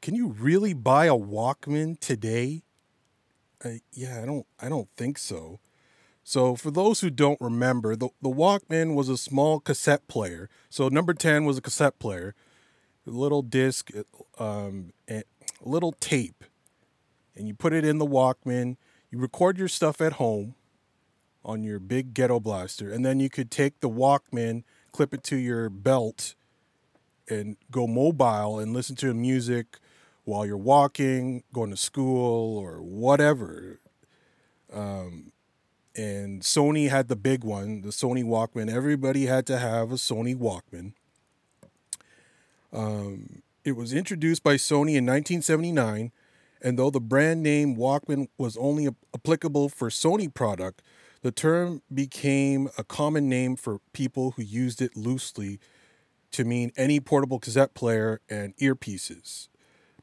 Can 0.00 0.14
you 0.14 0.28
really 0.28 0.72
buy 0.72 1.06
a 1.06 1.16
Walkman 1.16 1.98
today? 2.00 2.62
Uh, 3.64 3.80
yeah, 3.92 4.22
I 4.22 4.26
don't. 4.26 4.46
I 4.60 4.68
don't 4.68 4.88
think 4.96 5.18
so. 5.18 5.60
So, 6.28 6.56
for 6.56 6.70
those 6.70 7.00
who 7.00 7.08
don't 7.08 7.40
remember, 7.40 7.96
the, 7.96 8.10
the 8.20 8.28
Walkman 8.28 8.94
was 8.94 9.08
a 9.08 9.16
small 9.16 9.60
cassette 9.60 10.06
player. 10.08 10.50
So, 10.68 10.88
number 10.88 11.14
10 11.14 11.46
was 11.46 11.56
a 11.56 11.62
cassette 11.62 11.98
player, 11.98 12.34
a 13.06 13.10
little 13.10 13.40
disc, 13.40 13.90
um, 14.38 14.92
a 15.08 15.22
little 15.62 15.92
tape. 15.92 16.44
And 17.34 17.48
you 17.48 17.54
put 17.54 17.72
it 17.72 17.82
in 17.82 17.96
the 17.96 18.04
Walkman. 18.04 18.76
You 19.10 19.18
record 19.18 19.56
your 19.56 19.68
stuff 19.68 20.02
at 20.02 20.12
home 20.14 20.54
on 21.46 21.64
your 21.64 21.78
big 21.78 22.12
ghetto 22.12 22.40
blaster. 22.40 22.92
And 22.92 23.06
then 23.06 23.20
you 23.20 23.30
could 23.30 23.50
take 23.50 23.80
the 23.80 23.88
Walkman, 23.88 24.64
clip 24.92 25.14
it 25.14 25.22
to 25.22 25.36
your 25.36 25.70
belt, 25.70 26.34
and 27.26 27.56
go 27.70 27.86
mobile 27.86 28.58
and 28.58 28.74
listen 28.74 28.96
to 28.96 29.14
music 29.14 29.78
while 30.24 30.44
you're 30.44 30.58
walking, 30.58 31.44
going 31.54 31.70
to 31.70 31.76
school, 31.78 32.58
or 32.58 32.82
whatever. 32.82 33.80
Um, 34.70 35.32
and 35.98 36.42
Sony 36.42 36.88
had 36.88 37.08
the 37.08 37.16
big 37.16 37.42
one, 37.42 37.82
the 37.82 37.88
Sony 37.88 38.24
Walkman. 38.24 38.72
Everybody 38.72 39.26
had 39.26 39.46
to 39.46 39.58
have 39.58 39.90
a 39.90 39.96
Sony 39.96 40.36
Walkman. 40.36 40.92
Um, 42.72 43.42
it 43.64 43.72
was 43.72 43.92
introduced 43.92 44.44
by 44.44 44.54
Sony 44.54 44.94
in 44.94 45.04
1979, 45.04 46.12
and 46.62 46.78
though 46.78 46.90
the 46.90 47.00
brand 47.00 47.42
name 47.42 47.76
Walkman 47.76 48.28
was 48.38 48.56
only 48.56 48.88
applicable 49.12 49.68
for 49.68 49.90
Sony 49.90 50.32
product, 50.32 50.82
the 51.22 51.32
term 51.32 51.82
became 51.92 52.68
a 52.78 52.84
common 52.84 53.28
name 53.28 53.56
for 53.56 53.80
people 53.92 54.32
who 54.32 54.42
used 54.42 54.80
it 54.80 54.96
loosely 54.96 55.58
to 56.30 56.44
mean 56.44 56.70
any 56.76 57.00
portable 57.00 57.40
cassette 57.40 57.74
player 57.74 58.20
and 58.30 58.56
earpieces. 58.58 59.48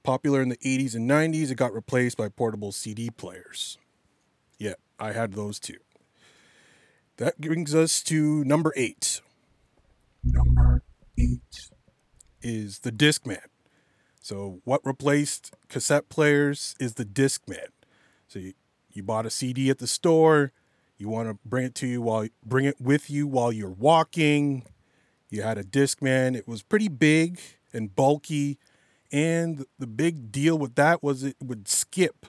Popular 0.04 0.42
in 0.42 0.50
the 0.50 0.58
80s 0.58 0.94
and 0.94 1.10
90s, 1.10 1.52
it 1.52 1.56
got 1.56 1.74
replaced 1.74 2.18
by 2.18 2.28
portable 2.28 2.74
CD 2.74 3.10
players. 3.10 3.78
Yeah, 4.58 4.76
I 5.00 5.12
had 5.12 5.34
those 5.34 5.60
too. 5.60 5.78
That 7.18 7.40
brings 7.40 7.74
us 7.74 8.02
to 8.04 8.44
number 8.44 8.74
eight. 8.76 9.22
Number 10.24 10.84
eight 11.18 11.70
is 12.42 12.80
the 12.80 12.92
Discman. 12.92 13.46
So, 14.22 14.60
what 14.64 14.82
replaced 14.84 15.54
cassette 15.70 16.10
players 16.10 16.76
is 16.80 16.96
the 16.96 17.06
Discman. 17.06 17.68
So, 18.28 18.40
you, 18.40 18.54
you 18.92 19.04
bought 19.04 19.26
a 19.26 19.30
CD 19.30 19.70
at 19.70 19.78
the 19.78 19.88
store, 19.88 20.52
you 20.98 21.10
want 21.10 21.30
to 21.30 21.38
bring 21.48 21.66
it 21.66 21.76
to 21.76 21.88
you 21.88 22.02
while 22.02 22.28
bring 22.46 22.66
it 22.66 22.80
with 22.80 23.10
you 23.10 23.28
while 23.28 23.52
you're 23.52 23.70
walking. 23.70 24.64
You 25.30 25.42
had 25.42 25.58
a 25.58 25.64
Discman. 25.64 26.36
It 26.36 26.48
was 26.48 26.64
pretty 26.64 26.88
big 26.88 27.40
and 27.74 27.94
bulky, 27.94 28.58
and 29.12 29.66
the 29.78 29.88
big 29.88 30.32
deal 30.32 30.58
with 30.58 30.76
that 30.76 31.04
was 31.04 31.24
it 31.24 31.36
would 31.42 31.68
skip 31.68 32.26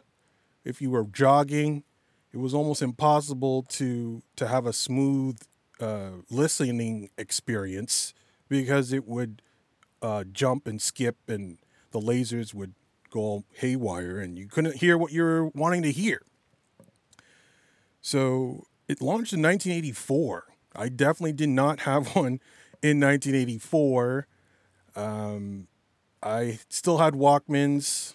if 0.65 0.83
you 0.83 0.91
were 0.91 1.05
jogging 1.05 1.85
it 2.33 2.39
was 2.39 2.55
almost 2.55 2.83
impossible 2.83 3.63
to 3.63 4.23
to 4.37 4.47
have 4.47 4.67
a 4.67 4.73
smooth 4.73 5.39
uh, 5.81 6.11
listening 6.31 7.11
experience 7.19 8.15
because 8.49 8.93
it 8.93 9.07
would 9.07 9.43
uh, 10.03 10.25
jump 10.25 10.67
and 10.67 10.81
skip 10.81 11.17
and 11.29 11.59
the 11.91 12.01
lasers 12.01 12.55
would 12.55 12.75
go 13.11 13.45
haywire 13.55 14.19
and 14.19 14.39
you 14.39 14.47
couldn't 14.47 14.77
hear 14.77 14.99
what 14.99 15.13
you 15.13 15.23
were 15.23 15.47
wanting 15.49 15.83
to 15.83 15.93
hear. 15.93 16.21
So 18.01 18.65
it 18.89 19.01
launched 19.01 19.33
in 19.33 19.43
1984. 19.43 20.45
I 20.75 20.89
definitely 20.89 21.33
did 21.33 21.49
not 21.49 21.81
have 21.81 22.07
one 22.15 22.41
in 22.83 23.01
1984. 23.01 24.27
Um, 24.95 25.67
I 26.23 26.59
still 26.69 26.99
had 26.99 27.15
Walkmans 27.15 28.15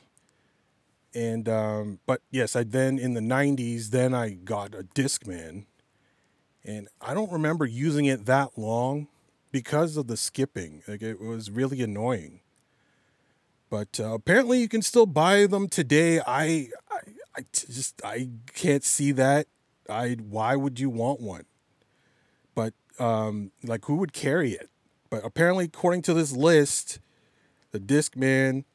and 1.13 1.49
um, 1.49 1.99
but 2.05 2.21
yes, 2.31 2.55
I 2.55 2.63
then 2.63 2.97
in 2.97 3.13
the 3.13 3.21
'90s, 3.21 3.89
then 3.89 4.13
I 4.13 4.31
got 4.31 4.73
a 4.73 4.83
Discman, 4.83 5.65
and 6.63 6.87
I 7.01 7.13
don't 7.13 7.31
remember 7.31 7.65
using 7.65 8.05
it 8.05 8.25
that 8.25 8.57
long 8.57 9.07
because 9.51 9.97
of 9.97 10.07
the 10.07 10.17
skipping. 10.17 10.83
Like 10.87 11.01
it 11.01 11.19
was 11.19 11.51
really 11.51 11.81
annoying. 11.81 12.39
But 13.69 13.99
uh, 13.99 14.13
apparently, 14.13 14.59
you 14.59 14.67
can 14.67 14.81
still 14.81 15.05
buy 15.05 15.45
them 15.45 15.69
today. 15.69 16.19
I, 16.19 16.67
I, 16.91 16.99
I 17.37 17.45
just 17.53 18.01
I 18.03 18.29
can't 18.53 18.83
see 18.83 19.13
that. 19.13 19.47
I 19.89 20.17
why 20.29 20.55
would 20.55 20.79
you 20.79 20.89
want 20.89 21.21
one? 21.21 21.45
But 22.53 22.73
um, 22.99 23.51
like, 23.63 23.85
who 23.85 23.95
would 23.95 24.13
carry 24.13 24.51
it? 24.51 24.69
But 25.09 25.25
apparently, 25.25 25.65
according 25.65 26.01
to 26.03 26.13
this 26.13 26.33
list, 26.33 26.99
the 27.71 27.79
Discman 27.79 28.65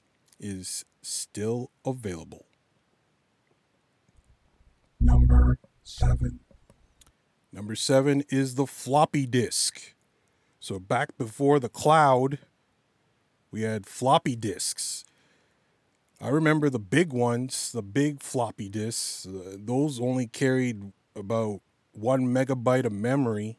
is 0.41 0.85
still 1.07 1.71
available. 1.85 2.47
Number 5.01 5.59
seven. 5.85 6.41
Number 7.53 7.75
seven 7.75 8.25
is 8.29 8.57
the 8.57 8.67
floppy 8.67 9.27
disk. 9.27 9.95
So 10.59 10.79
back 10.79 11.17
before 11.17 11.61
the 11.61 11.69
cloud, 11.69 12.39
we 13.51 13.63
had 13.63 13.87
floppy 13.87 14.37
disks. 14.37 15.05
I 16.21 16.29
remember 16.29 16.71
the 16.71 16.79
big 16.79 17.13
ones, 17.13 17.71
the 17.73 17.83
big 17.83 18.23
floppy 18.23 18.69
disks. 18.69 19.27
Uh, 19.27 19.57
those 19.59 20.01
only 20.01 20.27
carried 20.27 20.93
about 21.15 21.61
one 21.93 22.27
megabyte 22.27 22.85
of 22.85 22.93
memory. 22.93 23.59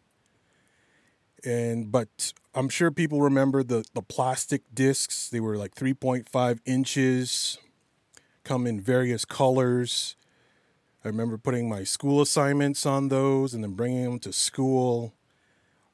And 1.46 1.92
but 1.92 2.34
I'm 2.56 2.70
sure 2.70 2.92
people 2.92 3.22
remember 3.22 3.64
the 3.64 3.86
the 3.94 4.02
plastic 4.02 4.64
discs. 4.74 5.30
They 5.30 5.40
were 5.40 5.58
like 5.58 5.76
3.5 5.76 6.60
inches, 6.66 7.58
come 8.44 8.66
in 8.66 8.82
various 8.82 9.26
colors. 9.26 10.16
I 11.06 11.08
remember 11.08 11.38
putting 11.38 11.70
my 11.70 11.84
school 11.84 12.22
assignments 12.22 12.86
on 12.86 13.08
those 13.10 13.54
and 13.54 13.64
then 13.64 13.74
bringing 13.74 14.04
them 14.04 14.20
to 14.20 14.34
school. 14.34 15.14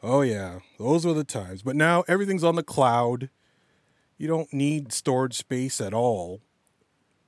Oh 0.01 0.21
yeah, 0.21 0.59
those 0.79 1.05
were 1.05 1.13
the 1.13 1.23
times. 1.23 1.61
But 1.61 1.75
now 1.75 2.03
everything's 2.07 2.43
on 2.43 2.55
the 2.55 2.63
cloud. 2.63 3.29
You 4.17 4.27
don't 4.27 4.51
need 4.53 4.93
storage 4.93 5.35
space 5.35 5.81
at 5.81 5.93
all 5.93 6.41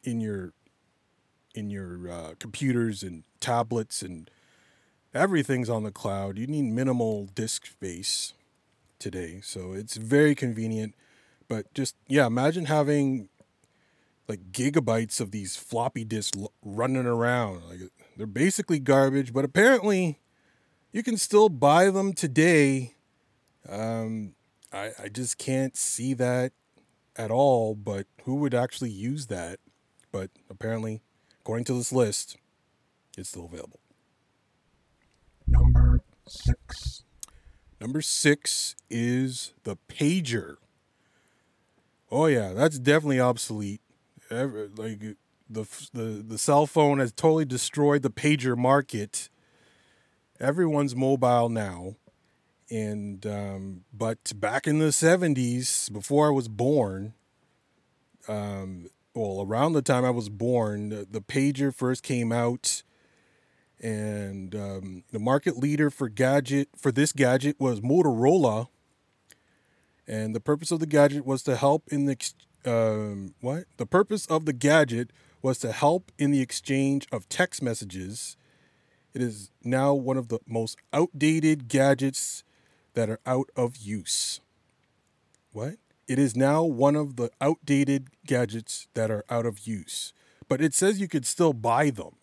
in 0.04 0.22
your 0.22 0.54
in 1.54 1.70
your 1.70 2.10
uh, 2.10 2.34
computers 2.40 3.04
and 3.04 3.24
tablets 3.40 4.02
and 4.02 4.30
everything's 5.16 5.70
on 5.70 5.84
the 5.84 5.92
cloud. 5.92 6.38
You 6.38 6.46
need 6.46 6.64
minimal 6.64 7.28
disk 7.34 7.66
space 7.66 8.34
today. 9.00 9.40
So 9.42 9.72
it's 9.72 9.96
very 9.96 10.36
convenient. 10.36 10.94
But 11.48 11.74
just, 11.74 11.96
yeah, 12.08 12.28
imagine 12.28 12.66
having 12.66 13.30
like 14.28 14.52
gigabytes 14.52 15.22
of 15.22 15.32
these 15.32 15.56
floppy 15.56 16.04
disks 16.04 16.38
running 16.64 17.06
around. 17.06 17.64
Like 17.70 17.80
they're 18.18 18.28
basically 18.28 18.80
garbage, 18.80 19.32
but 19.32 19.46
apparently 19.46 20.20
you 20.92 21.02
can 21.02 21.18
still 21.18 21.50
buy 21.50 21.90
them 21.90 22.14
today. 22.14 22.96
Um, 23.68 24.34
I, 24.74 24.92
I 25.04 25.08
just 25.10 25.38
can't 25.38 25.78
see 25.78 26.14
that 26.16 26.52
at 27.16 27.32
all, 27.32 27.76
but 27.76 28.08
who 28.24 28.36
would 28.36 28.54
actually 28.54 28.90
use 28.90 29.28
that? 29.28 29.60
But 30.12 30.32
apparently, 30.50 31.02
according 31.42 31.66
to 31.66 31.74
this 31.74 31.92
list, 31.92 32.38
it's 33.18 33.30
still 33.30 33.46
available. 33.46 33.80
Six. 36.28 37.04
Number 37.80 38.02
six 38.02 38.76
is 38.90 39.54
the 39.64 39.78
pager. 39.90 40.56
Oh 42.12 42.26
yeah, 42.28 42.54
that's 42.54 42.80
definitely 42.80 43.20
obsolete. 43.20 43.82
Ever, 44.30 44.70
like 44.76 45.00
the 45.50 45.68
the 45.94 46.24
the 46.28 46.38
cell 46.38 46.66
phone 46.66 47.00
has 47.00 47.12
totally 47.12 47.46
destroyed 47.46 48.02
the 48.02 48.10
pager 48.10 48.58
market. 48.58 49.30
Everyone's 50.40 50.96
mobile 50.96 51.50
now, 51.50 51.96
and 52.70 53.26
um, 53.26 53.86
but 53.94 54.34
back 54.36 54.68
in 54.68 54.80
the 54.80 54.92
seventies, 54.92 55.90
before 55.90 56.28
I 56.28 56.32
was 56.32 56.48
born, 56.48 57.14
um, 58.28 58.88
well, 59.14 59.42
around 59.42 59.74
the 59.74 59.82
time 59.82 60.04
I 60.06 60.10
was 60.10 60.30
born, 60.30 60.90
the, 60.90 61.08
the 61.10 61.22
pager 61.22 61.74
first 61.74 62.04
came 62.04 62.32
out 62.32 62.84
and 63.82 64.56
um, 64.56 65.04
the 65.12 65.20
market 65.20 65.58
leader 65.58 65.90
for 65.90 66.10
gadget 66.10 66.70
for 66.78 66.92
this 66.92 67.12
gadget 67.12 67.58
was 67.60 67.82
Motorola. 67.82 68.68
And 70.08 70.36
the 70.36 70.40
purpose 70.40 70.72
of 70.72 70.80
the 70.80 70.86
gadget 70.86 71.26
was 71.26 71.44
to 71.44 71.56
help 71.56 71.84
in 71.90 72.06
the 72.06 72.16
um, 72.66 73.36
what? 73.42 73.66
The 73.78 73.86
purpose 73.86 74.26
of 74.28 74.46
the 74.46 74.54
gadget 74.54 75.12
was 75.42 75.60
to 75.60 75.72
help 75.72 76.12
in 76.18 76.32
the 76.32 76.42
exchange 76.42 77.08
of 77.12 77.30
text 77.30 77.62
messages. 77.62 78.38
It 79.14 79.22
is 79.22 79.52
now 79.64 79.94
one 79.94 80.18
of 80.18 80.28
the 80.30 80.40
most 80.48 80.78
outdated 80.92 81.68
gadgets 81.68 82.44
that 82.94 83.10
are 83.10 83.20
out 83.26 83.50
of 83.56 83.78
use. 83.78 84.42
What? 85.52 85.76
It 86.08 86.20
is 86.20 86.36
now 86.36 86.64
one 86.64 86.96
of 86.96 87.16
the 87.16 87.30
outdated 87.42 88.10
gadgets 88.26 88.88
that 88.94 89.10
are 89.10 89.24
out 89.30 89.46
of 89.46 89.68
use. 89.68 90.14
But 90.48 90.62
it 90.62 90.74
says 90.74 91.00
you 91.00 91.08
could 91.08 91.26
still 91.26 91.54
buy 91.54 91.90
them. 91.90 92.16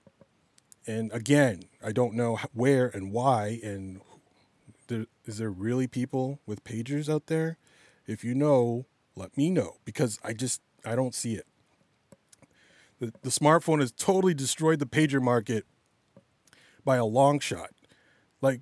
And 0.86 1.12
again, 1.12 1.64
I 1.84 1.92
don't 1.92 2.14
know 2.14 2.38
where 2.52 2.88
and 2.88 3.12
why. 3.12 3.60
And 3.62 4.00
there, 4.88 5.06
is 5.24 5.38
there 5.38 5.50
really 5.50 5.86
people 5.86 6.40
with 6.46 6.64
pagers 6.64 7.12
out 7.12 7.26
there? 7.26 7.58
If 8.06 8.24
you 8.24 8.34
know, 8.34 8.86
let 9.14 9.36
me 9.36 9.50
know 9.50 9.76
because 9.84 10.18
I 10.24 10.32
just 10.32 10.60
I 10.84 10.96
don't 10.96 11.14
see 11.14 11.34
it. 11.34 11.46
The, 12.98 13.12
the 13.22 13.30
smartphone 13.30 13.80
has 13.80 13.92
totally 13.92 14.34
destroyed 14.34 14.78
the 14.78 14.86
pager 14.86 15.20
market 15.22 15.66
by 16.84 16.96
a 16.96 17.04
long 17.04 17.38
shot. 17.38 17.70
Like 18.40 18.60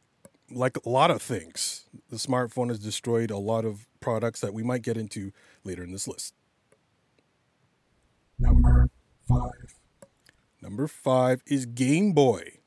like 0.51 0.77
a 0.85 0.89
lot 0.89 1.11
of 1.11 1.23
things, 1.23 1.85
the 2.11 2.17
smartphone 2.17 2.69
has 2.69 2.79
destroyed 2.79 3.31
a 3.31 3.39
lot 3.39 3.65
of 3.65 3.87
products 4.01 4.41
that 4.41 4.53
we 4.53 4.63
might 4.63 4.83
get 4.83 4.97
into 4.97 5.33
later 5.65 5.83
in 5.83 5.93
this 5.93 6.09
list. 6.09 6.35
Number 8.39 8.89
five. 9.29 9.80
Number 10.63 10.87
five 10.87 11.43
is 11.47 11.67
Game 11.67 12.13
Boy. 12.13 12.59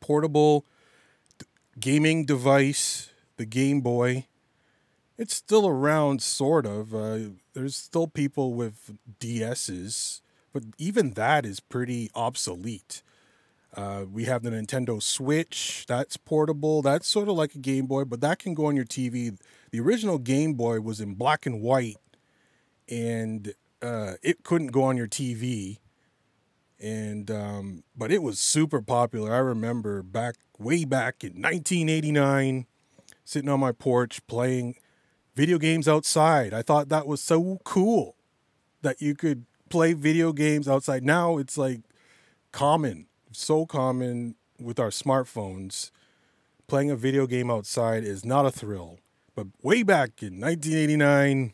Portable 0.00 0.64
gaming 1.78 2.24
device, 2.24 3.10
the 3.36 3.46
Game 3.46 3.80
Boy. 3.80 4.26
It's 5.18 5.34
still 5.34 5.66
around, 5.66 6.22
sort 6.22 6.64
of. 6.64 6.94
Uh, 6.94 7.18
there's 7.52 7.76
still 7.76 8.06
people 8.06 8.54
with 8.54 8.96
DSs, 9.18 10.22
but 10.52 10.62
even 10.78 11.10
that 11.12 11.44
is 11.44 11.60
pretty 11.60 12.10
obsolete. 12.14 13.02
Uh, 13.76 14.04
we 14.10 14.24
have 14.24 14.42
the 14.42 14.50
Nintendo 14.50 15.02
Switch. 15.02 15.84
That's 15.86 16.16
portable. 16.16 16.80
That's 16.80 17.06
sort 17.06 17.28
of 17.28 17.36
like 17.36 17.54
a 17.54 17.58
Game 17.58 17.86
Boy, 17.86 18.04
but 18.04 18.22
that 18.22 18.38
can 18.38 18.54
go 18.54 18.66
on 18.66 18.76
your 18.76 18.86
TV. 18.86 19.38
The 19.70 19.80
original 19.80 20.18
Game 20.18 20.54
Boy 20.54 20.80
was 20.80 21.00
in 21.00 21.14
black 21.14 21.44
and 21.44 21.60
white, 21.60 21.98
and 22.88 23.52
uh, 23.82 24.14
it 24.22 24.42
couldn't 24.42 24.68
go 24.68 24.84
on 24.84 24.96
your 24.96 25.06
TV 25.06 25.79
and 26.80 27.30
um, 27.30 27.84
but 27.96 28.10
it 28.10 28.22
was 28.22 28.38
super 28.38 28.80
popular. 28.80 29.34
I 29.34 29.38
remember 29.38 30.02
back 30.02 30.36
way 30.58 30.84
back 30.84 31.22
in 31.22 31.34
1989, 31.34 32.66
sitting 33.24 33.48
on 33.48 33.60
my 33.60 33.72
porch 33.72 34.26
playing 34.26 34.76
video 35.34 35.58
games 35.58 35.86
outside. 35.86 36.52
I 36.54 36.62
thought 36.62 36.88
that 36.88 37.06
was 37.06 37.20
so 37.20 37.58
cool 37.64 38.16
that 38.82 39.00
you 39.00 39.14
could 39.14 39.44
play 39.68 39.92
video 39.92 40.32
games 40.32 40.68
outside. 40.68 41.04
Now 41.04 41.38
it's 41.38 41.58
like 41.58 41.80
common, 42.52 43.06
so 43.32 43.66
common 43.66 44.36
with 44.58 44.78
our 44.80 44.90
smartphones. 44.90 45.90
Playing 46.66 46.90
a 46.90 46.96
video 46.96 47.26
game 47.26 47.50
outside 47.50 48.04
is 48.04 48.24
not 48.24 48.46
a 48.46 48.50
thrill, 48.50 49.00
but 49.34 49.48
way 49.62 49.82
back 49.82 50.22
in 50.22 50.40
1989, 50.40 51.52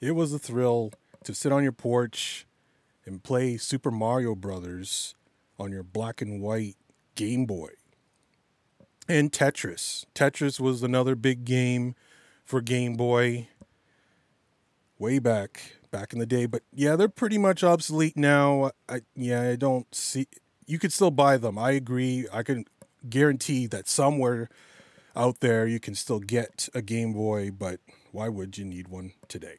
it 0.00 0.12
was 0.12 0.32
a 0.32 0.40
thrill 0.40 0.92
to 1.22 1.34
sit 1.34 1.52
on 1.52 1.62
your 1.62 1.72
porch 1.72 2.46
and 3.06 3.22
play 3.22 3.56
Super 3.56 3.90
Mario 3.90 4.34
Brothers 4.34 5.14
on 5.58 5.72
your 5.72 5.82
black 5.82 6.20
and 6.20 6.40
white 6.40 6.76
Game 7.14 7.46
Boy. 7.46 7.70
And 9.08 9.30
Tetris. 9.32 10.06
Tetris 10.14 10.58
was 10.58 10.82
another 10.82 11.14
big 11.14 11.44
game 11.44 11.94
for 12.44 12.60
Game 12.60 12.94
Boy 12.94 13.48
way 14.98 15.18
back 15.18 15.74
back 15.90 16.12
in 16.12 16.18
the 16.18 16.26
day, 16.26 16.46
but 16.46 16.62
yeah, 16.72 16.96
they're 16.96 17.08
pretty 17.08 17.38
much 17.38 17.62
obsolete 17.62 18.16
now. 18.16 18.72
I 18.88 19.02
yeah, 19.14 19.42
I 19.42 19.56
don't 19.56 19.92
see 19.94 20.26
you 20.66 20.78
could 20.78 20.92
still 20.92 21.10
buy 21.10 21.36
them. 21.36 21.58
I 21.58 21.72
agree. 21.72 22.26
I 22.32 22.42
can 22.42 22.64
guarantee 23.08 23.66
that 23.66 23.86
somewhere 23.88 24.48
out 25.14 25.40
there 25.40 25.66
you 25.66 25.78
can 25.78 25.94
still 25.94 26.20
get 26.20 26.68
a 26.74 26.82
Game 26.82 27.12
Boy, 27.12 27.50
but 27.50 27.80
why 28.12 28.28
would 28.28 28.58
you 28.58 28.64
need 28.64 28.88
one 28.88 29.12
today? 29.28 29.58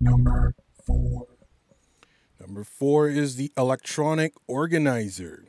Number 0.00 0.54
four. 0.86 1.26
Number 2.40 2.64
four 2.64 3.08
is 3.08 3.36
the 3.36 3.52
electronic 3.56 4.34
organizer. 4.46 5.44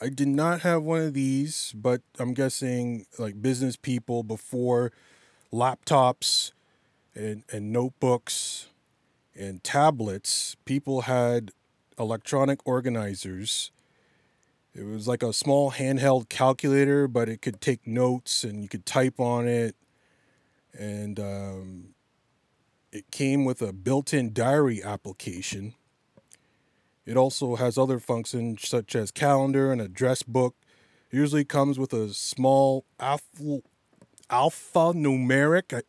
I 0.00 0.08
did 0.08 0.28
not 0.28 0.60
have 0.60 0.82
one 0.82 1.00
of 1.00 1.14
these, 1.14 1.72
but 1.76 2.02
I'm 2.18 2.34
guessing 2.34 3.06
like 3.18 3.42
business 3.42 3.76
people 3.76 4.22
before 4.22 4.92
laptops 5.52 6.52
and, 7.14 7.42
and 7.50 7.72
notebooks 7.72 8.68
and 9.38 9.62
tablets, 9.62 10.56
people 10.64 11.02
had 11.02 11.52
electronic 11.98 12.60
organizers. 12.66 13.70
It 14.74 14.84
was 14.84 15.08
like 15.08 15.22
a 15.22 15.32
small 15.32 15.72
handheld 15.72 16.28
calculator, 16.28 17.08
but 17.08 17.28
it 17.28 17.42
could 17.42 17.60
take 17.60 17.86
notes 17.86 18.44
and 18.44 18.62
you 18.62 18.68
could 18.68 18.86
type 18.86 19.18
on 19.18 19.46
it. 19.48 19.74
And 20.78 21.18
um, 21.18 21.94
it 22.92 23.10
came 23.10 23.44
with 23.44 23.60
a 23.62 23.72
built 23.72 24.14
in 24.14 24.32
diary 24.32 24.82
application. 24.82 25.74
It 27.04 27.16
also 27.16 27.56
has 27.56 27.78
other 27.78 27.98
functions 27.98 28.68
such 28.68 28.94
as 28.94 29.10
calendar 29.10 29.72
and 29.72 29.80
address 29.80 30.22
book. 30.22 30.54
It 31.10 31.16
usually 31.16 31.44
comes 31.44 31.78
with 31.78 31.92
a 31.92 32.12
small 32.12 32.84
alpha, 33.00 33.60
alphanumeric. 34.30 35.82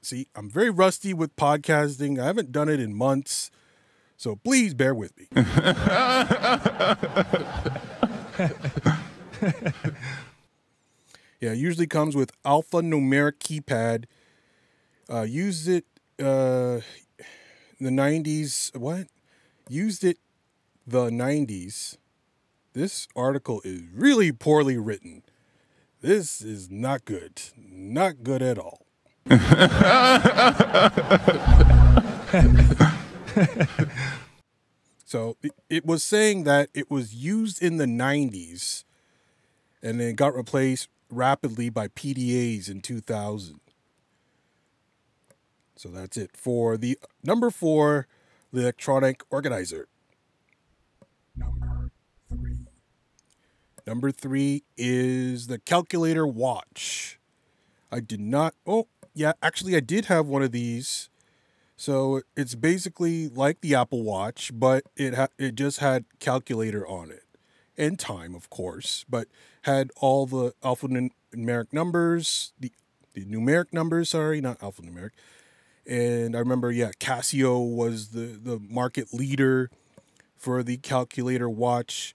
See, 0.00 0.28
I'm 0.34 0.48
very 0.50 0.70
rusty 0.70 1.12
with 1.14 1.36
podcasting. 1.36 2.18
I 2.18 2.26
haven't 2.26 2.52
done 2.52 2.68
it 2.68 2.80
in 2.80 2.94
months. 2.94 3.50
So 4.16 4.36
please 4.36 4.72
bear 4.72 4.94
with 4.94 5.12
me. 5.18 5.26
yeah, 11.40 11.50
it 11.52 11.58
usually 11.58 11.86
comes 11.86 12.14
with 12.14 12.30
alphanumeric 12.44 13.38
keypad. 13.40 14.04
Uh, 15.12 15.22
used 15.22 15.68
it 15.68 15.84
uh, 16.22 16.80
the 17.80 17.90
90s. 17.90 18.76
What? 18.76 19.08
Used 19.68 20.04
it 20.04 20.18
the 20.86 21.10
90s. 21.10 21.98
This 22.72 23.06
article 23.14 23.60
is 23.64 23.82
really 23.92 24.32
poorly 24.32 24.78
written. 24.78 25.22
This 26.00 26.40
is 26.40 26.70
not 26.70 27.04
good. 27.04 27.42
Not 27.56 28.22
good 28.22 28.42
at 28.42 28.58
all. 28.58 28.86
so 35.04 35.36
it, 35.42 35.52
it 35.68 35.86
was 35.86 36.02
saying 36.02 36.44
that 36.44 36.70
it 36.74 36.90
was 36.90 37.14
used 37.14 37.62
in 37.62 37.76
the 37.76 37.84
90s 37.86 38.84
and 39.82 40.00
then 40.00 40.14
got 40.14 40.34
replaced 40.34 40.88
rapidly 41.10 41.68
by 41.68 41.88
PDAs 41.88 42.68
in 42.70 42.80
2000. 42.80 43.60
So 45.82 45.88
that's 45.88 46.16
it 46.16 46.30
for 46.36 46.76
the 46.76 46.96
number 47.24 47.50
four, 47.50 48.06
the 48.52 48.60
electronic 48.60 49.24
organizer. 49.30 49.88
Number 51.36 51.90
three. 52.28 52.58
Number 53.84 54.12
three 54.12 54.62
is 54.76 55.48
the 55.48 55.58
calculator 55.58 56.24
watch. 56.24 57.18
I 57.90 57.98
did 57.98 58.20
not. 58.20 58.54
Oh, 58.64 58.86
yeah, 59.12 59.32
actually, 59.42 59.74
I 59.74 59.80
did 59.80 60.04
have 60.04 60.26
one 60.26 60.44
of 60.44 60.52
these. 60.52 61.10
So 61.76 62.22
it's 62.36 62.54
basically 62.54 63.28
like 63.28 63.60
the 63.60 63.74
Apple 63.74 64.04
Watch, 64.04 64.52
but 64.54 64.84
it 64.96 65.14
ha- 65.14 65.34
it 65.36 65.56
just 65.56 65.80
had 65.80 66.04
calculator 66.20 66.86
on 66.86 67.10
it, 67.10 67.24
and 67.76 67.98
time, 67.98 68.36
of 68.36 68.48
course, 68.50 69.04
but 69.10 69.26
had 69.62 69.90
all 69.96 70.26
the 70.26 70.54
alphanumeric 70.62 71.72
numbers, 71.72 72.52
the 72.60 72.70
the 73.14 73.24
numeric 73.24 73.72
numbers. 73.72 74.10
Sorry, 74.10 74.40
not 74.40 74.60
alphanumeric. 74.60 75.10
And 75.86 76.36
I 76.36 76.38
remember, 76.38 76.70
yeah, 76.70 76.90
Casio 77.00 77.74
was 77.74 78.08
the 78.08 78.38
the 78.42 78.58
market 78.58 79.12
leader 79.12 79.70
for 80.36 80.62
the 80.62 80.76
calculator 80.76 81.48
watch 81.48 82.14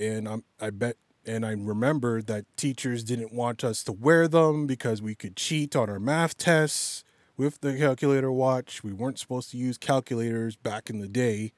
and 0.00 0.28
I'm, 0.28 0.44
I 0.60 0.70
bet 0.70 0.96
and 1.26 1.44
I 1.44 1.50
remember 1.50 2.22
that 2.22 2.46
teachers 2.56 3.04
didn't 3.04 3.32
want 3.32 3.62
us 3.62 3.84
to 3.84 3.92
wear 3.92 4.26
them 4.26 4.66
because 4.66 5.02
we 5.02 5.14
could 5.14 5.36
cheat 5.36 5.76
on 5.76 5.90
our 5.90 6.00
math 6.00 6.36
tests 6.38 7.04
with 7.36 7.60
the 7.60 7.76
calculator 7.76 8.32
watch. 8.32 8.82
We 8.82 8.92
weren't 8.92 9.18
supposed 9.18 9.50
to 9.50 9.58
use 9.58 9.76
calculators 9.76 10.56
back 10.56 10.88
in 10.88 10.98
the 10.98 11.08
day. 11.08 11.52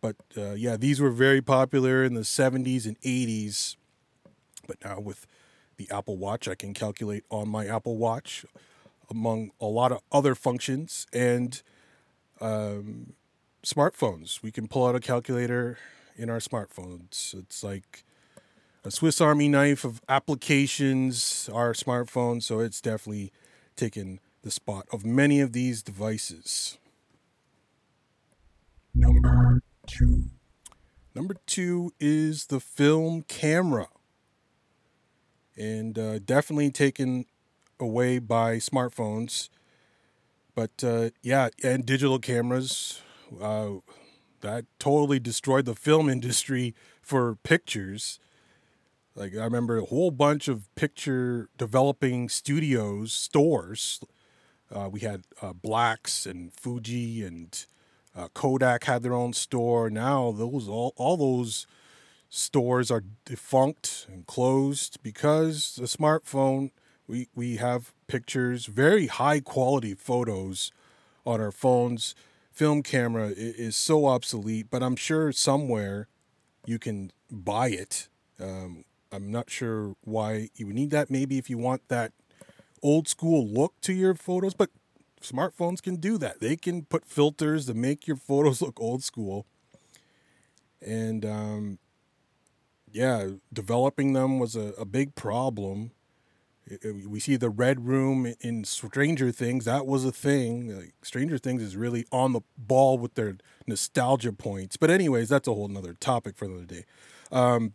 But 0.00 0.16
uh, 0.36 0.52
yeah, 0.52 0.76
these 0.76 1.00
were 1.00 1.10
very 1.10 1.42
popular 1.42 2.04
in 2.04 2.14
the 2.14 2.20
70s 2.20 2.86
and 2.86 3.00
80s. 3.00 3.76
But 4.68 4.76
now 4.84 5.00
with 5.00 5.26
the 5.76 5.90
Apple 5.90 6.16
Watch, 6.16 6.46
I 6.46 6.54
can 6.54 6.74
calculate 6.74 7.24
on 7.30 7.48
my 7.48 7.66
Apple 7.66 7.96
Watch 7.96 8.44
among 9.10 9.50
a 9.60 9.66
lot 9.66 9.92
of 9.92 10.00
other 10.10 10.34
functions 10.34 11.06
and 11.12 11.62
um, 12.40 13.14
smartphones. 13.64 14.42
We 14.42 14.50
can 14.50 14.68
pull 14.68 14.86
out 14.86 14.94
a 14.94 15.00
calculator 15.00 15.78
in 16.16 16.30
our 16.30 16.38
smartphones. 16.38 17.34
It's 17.34 17.64
like 17.64 18.04
a 18.84 18.90
Swiss 18.90 19.20
Army 19.20 19.48
knife 19.48 19.84
of 19.84 20.00
applications, 20.08 21.48
our 21.52 21.72
smartphone. 21.72 22.42
So 22.42 22.60
it's 22.60 22.80
definitely 22.80 23.32
taken 23.76 24.20
the 24.42 24.50
spot 24.50 24.86
of 24.92 25.04
many 25.04 25.40
of 25.40 25.52
these 25.52 25.82
devices. 25.82 26.78
Number 28.94 29.62
two. 29.86 30.24
Number 31.14 31.36
two 31.46 31.92
is 31.98 32.46
the 32.46 32.60
film 32.60 33.22
camera. 33.22 33.88
And 35.56 35.98
uh, 35.98 36.18
definitely 36.18 36.70
taken 36.70 37.26
away 37.80 38.18
by 38.18 38.56
smartphones. 38.56 39.48
But 40.54 40.84
uh, 40.84 41.10
yeah, 41.22 41.48
and 41.62 41.84
digital 41.84 42.18
cameras. 42.18 43.00
Uh, 43.40 43.76
that 44.44 44.66
totally 44.78 45.18
destroyed 45.18 45.64
the 45.64 45.74
film 45.74 46.08
industry 46.16 46.74
for 47.02 47.36
pictures. 47.36 48.20
Like, 49.16 49.32
I 49.34 49.44
remember 49.44 49.78
a 49.78 49.84
whole 49.84 50.10
bunch 50.10 50.48
of 50.48 50.72
picture 50.74 51.48
developing 51.56 52.28
studios, 52.28 53.12
stores. 53.12 54.00
Uh, 54.74 54.88
we 54.90 55.00
had 55.00 55.22
uh, 55.40 55.52
Blacks 55.52 56.26
and 56.26 56.52
Fuji 56.52 57.24
and 57.24 57.64
uh, 58.16 58.28
Kodak 58.34 58.84
had 58.84 59.02
their 59.02 59.14
own 59.14 59.32
store. 59.32 59.88
Now 59.88 60.32
those 60.32 60.68
all 60.68 60.92
all 60.96 61.16
those 61.16 61.66
stores 62.28 62.90
are 62.90 63.04
defunct 63.24 64.06
and 64.08 64.26
closed 64.26 65.02
because 65.02 65.76
the 65.76 65.86
smartphone. 65.86 66.70
We 67.06 67.28
we 67.34 67.56
have 67.56 67.92
pictures, 68.06 68.66
very 68.66 69.06
high 69.06 69.40
quality 69.40 69.94
photos 69.94 70.72
on 71.26 71.40
our 71.40 71.52
phones. 71.52 72.14
Film 72.52 72.82
camera 72.82 73.28
i- 73.30 73.34
is 73.36 73.76
so 73.76 74.06
obsolete, 74.06 74.68
but 74.70 74.82
I'm 74.82 74.96
sure 74.96 75.32
somewhere 75.32 76.08
you 76.66 76.78
can 76.78 77.12
buy 77.30 77.70
it. 77.70 78.08
Um, 78.40 78.84
I'm 79.12 79.30
not 79.30 79.50
sure 79.50 79.96
why 80.02 80.50
you 80.56 80.66
would 80.66 80.76
need 80.76 80.90
that. 80.90 81.10
Maybe 81.10 81.38
if 81.38 81.50
you 81.50 81.58
want 81.58 81.88
that 81.88 82.12
old 82.82 83.08
school 83.08 83.46
look 83.46 83.80
to 83.82 83.92
your 83.92 84.14
photos, 84.14 84.54
but 84.54 84.70
smartphones 85.22 85.82
can 85.82 85.96
do 85.96 86.18
that. 86.18 86.40
They 86.40 86.56
can 86.56 86.84
put 86.84 87.06
filters 87.06 87.66
to 87.66 87.74
make 87.74 88.06
your 88.06 88.16
photos 88.16 88.62
look 88.66 88.80
old 88.80 89.02
school. 89.04 89.46
And 90.82 91.24
um, 91.24 91.78
yeah, 92.92 93.28
developing 93.52 94.12
them 94.12 94.38
was 94.38 94.56
a, 94.56 94.72
a 94.78 94.84
big 94.84 95.14
problem. 95.14 95.90
We 97.10 97.20
see 97.20 97.36
the 97.36 97.50
Red 97.50 97.86
Room 97.86 98.34
in 98.40 98.64
Stranger 98.64 99.30
Things. 99.30 99.66
That 99.66 99.86
was 99.86 100.04
a 100.04 100.12
thing. 100.12 100.74
Like, 100.74 100.94
Stranger 101.02 101.36
Things 101.36 101.62
is 101.62 101.76
really 101.76 102.06
on 102.10 102.32
the 102.32 102.40
ball 102.56 102.96
with 102.96 103.14
their 103.14 103.36
nostalgia 103.66 104.32
points. 104.32 104.76
But 104.76 104.90
anyways, 104.90 105.28
that's 105.28 105.46
a 105.46 105.52
whole 105.52 105.68
nother 105.68 105.92
topic 105.94 106.36
for 106.36 106.46
another 106.46 106.64
day. 106.64 106.84
Um, 107.30 107.74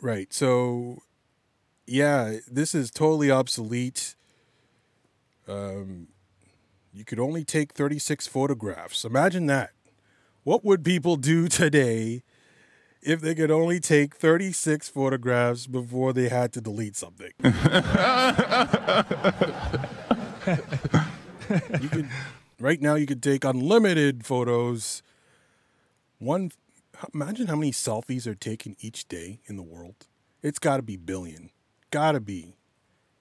right. 0.00 0.32
So 0.32 1.02
yeah, 1.86 2.38
this 2.50 2.74
is 2.74 2.90
totally 2.90 3.30
obsolete. 3.30 4.14
Um, 5.46 6.08
you 6.92 7.04
could 7.04 7.20
only 7.20 7.44
take 7.44 7.72
36 7.72 8.26
photographs. 8.26 9.04
Imagine 9.04 9.46
that. 9.46 9.72
What 10.44 10.64
would 10.64 10.84
people 10.84 11.16
do 11.16 11.48
today 11.48 12.22
if 13.04 13.20
they 13.20 13.34
could 13.34 13.50
only 13.50 13.80
take 13.80 14.14
36 14.14 14.88
photographs 14.88 15.66
before 15.66 16.12
they 16.12 16.28
had 16.28 16.52
to 16.54 16.60
delete 16.60 16.96
something? 16.96 17.30
you 21.80 21.88
could 21.88 22.08
right 22.58 22.80
now 22.80 22.94
you 22.94 23.06
could 23.06 23.22
take 23.22 23.44
unlimited 23.44 24.24
photos. 24.24 25.02
One 26.18 26.50
imagine 27.12 27.46
how 27.48 27.56
many 27.56 27.72
selfies 27.72 28.26
are 28.26 28.34
taken 28.34 28.76
each 28.80 29.08
day 29.08 29.40
in 29.46 29.56
the 29.56 29.62
world. 29.62 30.06
It's 30.42 30.58
got 30.58 30.76
to 30.78 30.82
be 30.82 30.96
billion. 30.96 31.50
Got 31.90 32.12
to 32.12 32.20
be. 32.20 32.56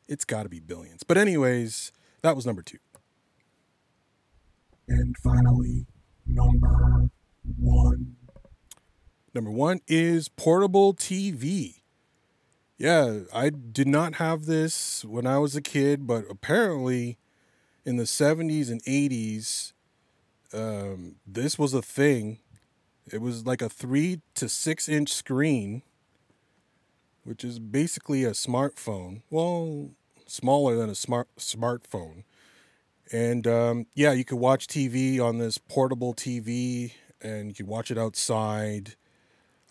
It's 0.07 0.25
got 0.25 0.43
to 0.43 0.49
be 0.49 0.59
billions. 0.59 1.03
But 1.03 1.17
anyways, 1.17 1.91
that 2.21 2.35
was 2.35 2.45
number 2.45 2.61
2. 2.61 2.77
And 4.87 5.15
finally, 5.17 5.85
number 6.27 7.09
one. 7.57 8.15
Number 9.33 9.51
one 9.51 9.81
is 9.87 10.29
portable 10.29 10.93
TV. 10.93 11.81
Yeah, 12.77 13.21
I 13.33 13.49
did 13.49 13.87
not 13.87 14.15
have 14.15 14.45
this 14.45 15.03
when 15.05 15.25
I 15.25 15.37
was 15.37 15.55
a 15.55 15.61
kid, 15.61 16.05
but 16.05 16.25
apparently 16.29 17.17
in 17.85 17.97
the 17.97 18.03
70s 18.03 18.69
and 18.69 18.83
80s, 18.83 19.73
um, 20.53 21.15
this 21.25 21.57
was 21.57 21.73
a 21.73 21.81
thing. 21.81 22.39
It 23.11 23.21
was 23.21 23.45
like 23.45 23.61
a 23.61 23.69
three 23.69 24.21
to 24.35 24.47
six 24.47 24.87
inch 24.87 25.11
screen, 25.11 25.81
which 27.23 27.43
is 27.43 27.59
basically 27.59 28.23
a 28.23 28.31
smartphone. 28.31 29.21
Well, 29.29 29.89
smaller 30.27 30.75
than 30.75 30.89
a 30.89 30.95
smart 30.95 31.27
smartphone. 31.37 32.23
And 33.11 33.45
um, 33.47 33.85
yeah, 33.93 34.13
you 34.13 34.25
could 34.25 34.39
watch 34.39 34.67
TV 34.67 35.19
on 35.19 35.37
this 35.37 35.57
portable 35.57 36.13
TV, 36.13 36.93
and 37.21 37.47
you 37.49 37.53
could 37.53 37.67
watch 37.67 37.91
it 37.91 37.97
outside. 37.97 38.95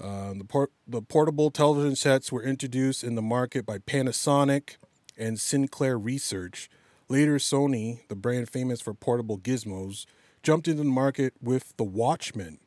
Um, 0.03 0.39
the, 0.39 0.45
port- 0.45 0.73
the 0.87 1.01
portable 1.01 1.51
television 1.51 1.95
sets 1.95 2.33
were 2.33 2.43
introduced 2.43 3.05
in 3.05 3.15
the 3.15 3.23
market 3.23 3.65
by 3.65 3.79
Panasonic 3.79 4.77
and 5.17 5.39
Sinclair 5.39 5.97
Research. 5.97 6.69
Later, 7.09 7.37
Sony, 7.37 8.01
the 8.09 8.17
brand 8.17 8.49
famous 8.49 8.81
for 8.81 8.95
portable 8.95 9.39
gizmos, 9.39 10.07
jumped 10.43 10.67
into 10.67 10.83
the 10.83 10.89
market 10.89 11.35
with 11.41 11.77
the 11.77 11.85
Watchman. 11.85 12.59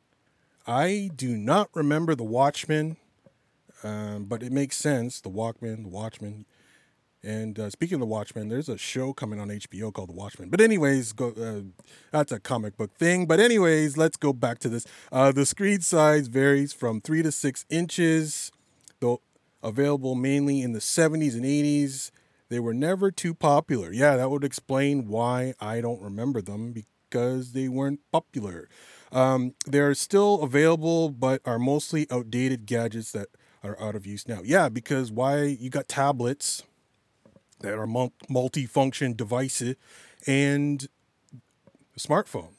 I 0.66 1.10
do 1.14 1.36
not 1.36 1.68
remember 1.74 2.14
the 2.14 2.24
Watchman, 2.24 2.96
um, 3.84 4.24
but 4.24 4.42
it 4.42 4.50
makes 4.50 4.76
sense. 4.76 5.20
The 5.20 5.30
Walkman, 5.30 5.82
the 5.82 5.88
Watchman. 5.88 6.46
And 7.26 7.58
uh, 7.58 7.70
speaking 7.70 7.96
of 7.96 8.00
the 8.00 8.06
Watchmen, 8.06 8.48
there's 8.48 8.68
a 8.68 8.78
show 8.78 9.12
coming 9.12 9.40
on 9.40 9.48
HBO 9.48 9.92
called 9.92 10.10
The 10.10 10.14
Watchmen. 10.14 10.48
But 10.48 10.60
anyways, 10.60 11.12
go. 11.12 11.30
Uh, 11.30 11.82
that's 12.12 12.30
a 12.30 12.38
comic 12.38 12.76
book 12.76 12.94
thing. 12.94 13.26
But 13.26 13.40
anyways, 13.40 13.96
let's 13.96 14.16
go 14.16 14.32
back 14.32 14.60
to 14.60 14.68
this. 14.68 14.86
Uh, 15.10 15.32
the 15.32 15.44
screen 15.44 15.80
size 15.80 16.28
varies 16.28 16.72
from 16.72 17.00
three 17.00 17.24
to 17.24 17.32
six 17.32 17.66
inches, 17.68 18.52
though 19.00 19.20
available 19.60 20.14
mainly 20.14 20.62
in 20.62 20.72
the 20.72 20.78
70s 20.78 21.34
and 21.34 21.44
80s. 21.44 22.12
They 22.48 22.60
were 22.60 22.74
never 22.74 23.10
too 23.10 23.34
popular. 23.34 23.92
Yeah, 23.92 24.16
that 24.16 24.30
would 24.30 24.44
explain 24.44 25.08
why 25.08 25.54
I 25.60 25.80
don't 25.80 26.00
remember 26.00 26.40
them 26.40 26.72
because 26.72 27.54
they 27.54 27.68
weren't 27.68 27.98
popular. 28.12 28.68
Um, 29.10 29.54
they're 29.66 29.94
still 29.94 30.42
available, 30.42 31.08
but 31.10 31.40
are 31.44 31.58
mostly 31.58 32.06
outdated 32.08 32.66
gadgets 32.66 33.10
that 33.10 33.30
are 33.64 33.76
out 33.80 33.96
of 33.96 34.06
use 34.06 34.28
now. 34.28 34.42
Yeah, 34.44 34.68
because 34.68 35.10
why 35.10 35.42
you 35.42 35.70
got 35.70 35.88
tablets 35.88 36.62
that 37.60 37.74
are 37.74 37.86
mul- 37.86 38.12
multi-function 38.28 39.14
devices 39.14 39.76
and 40.26 40.88
a 41.96 42.00
smartphone. 42.00 42.50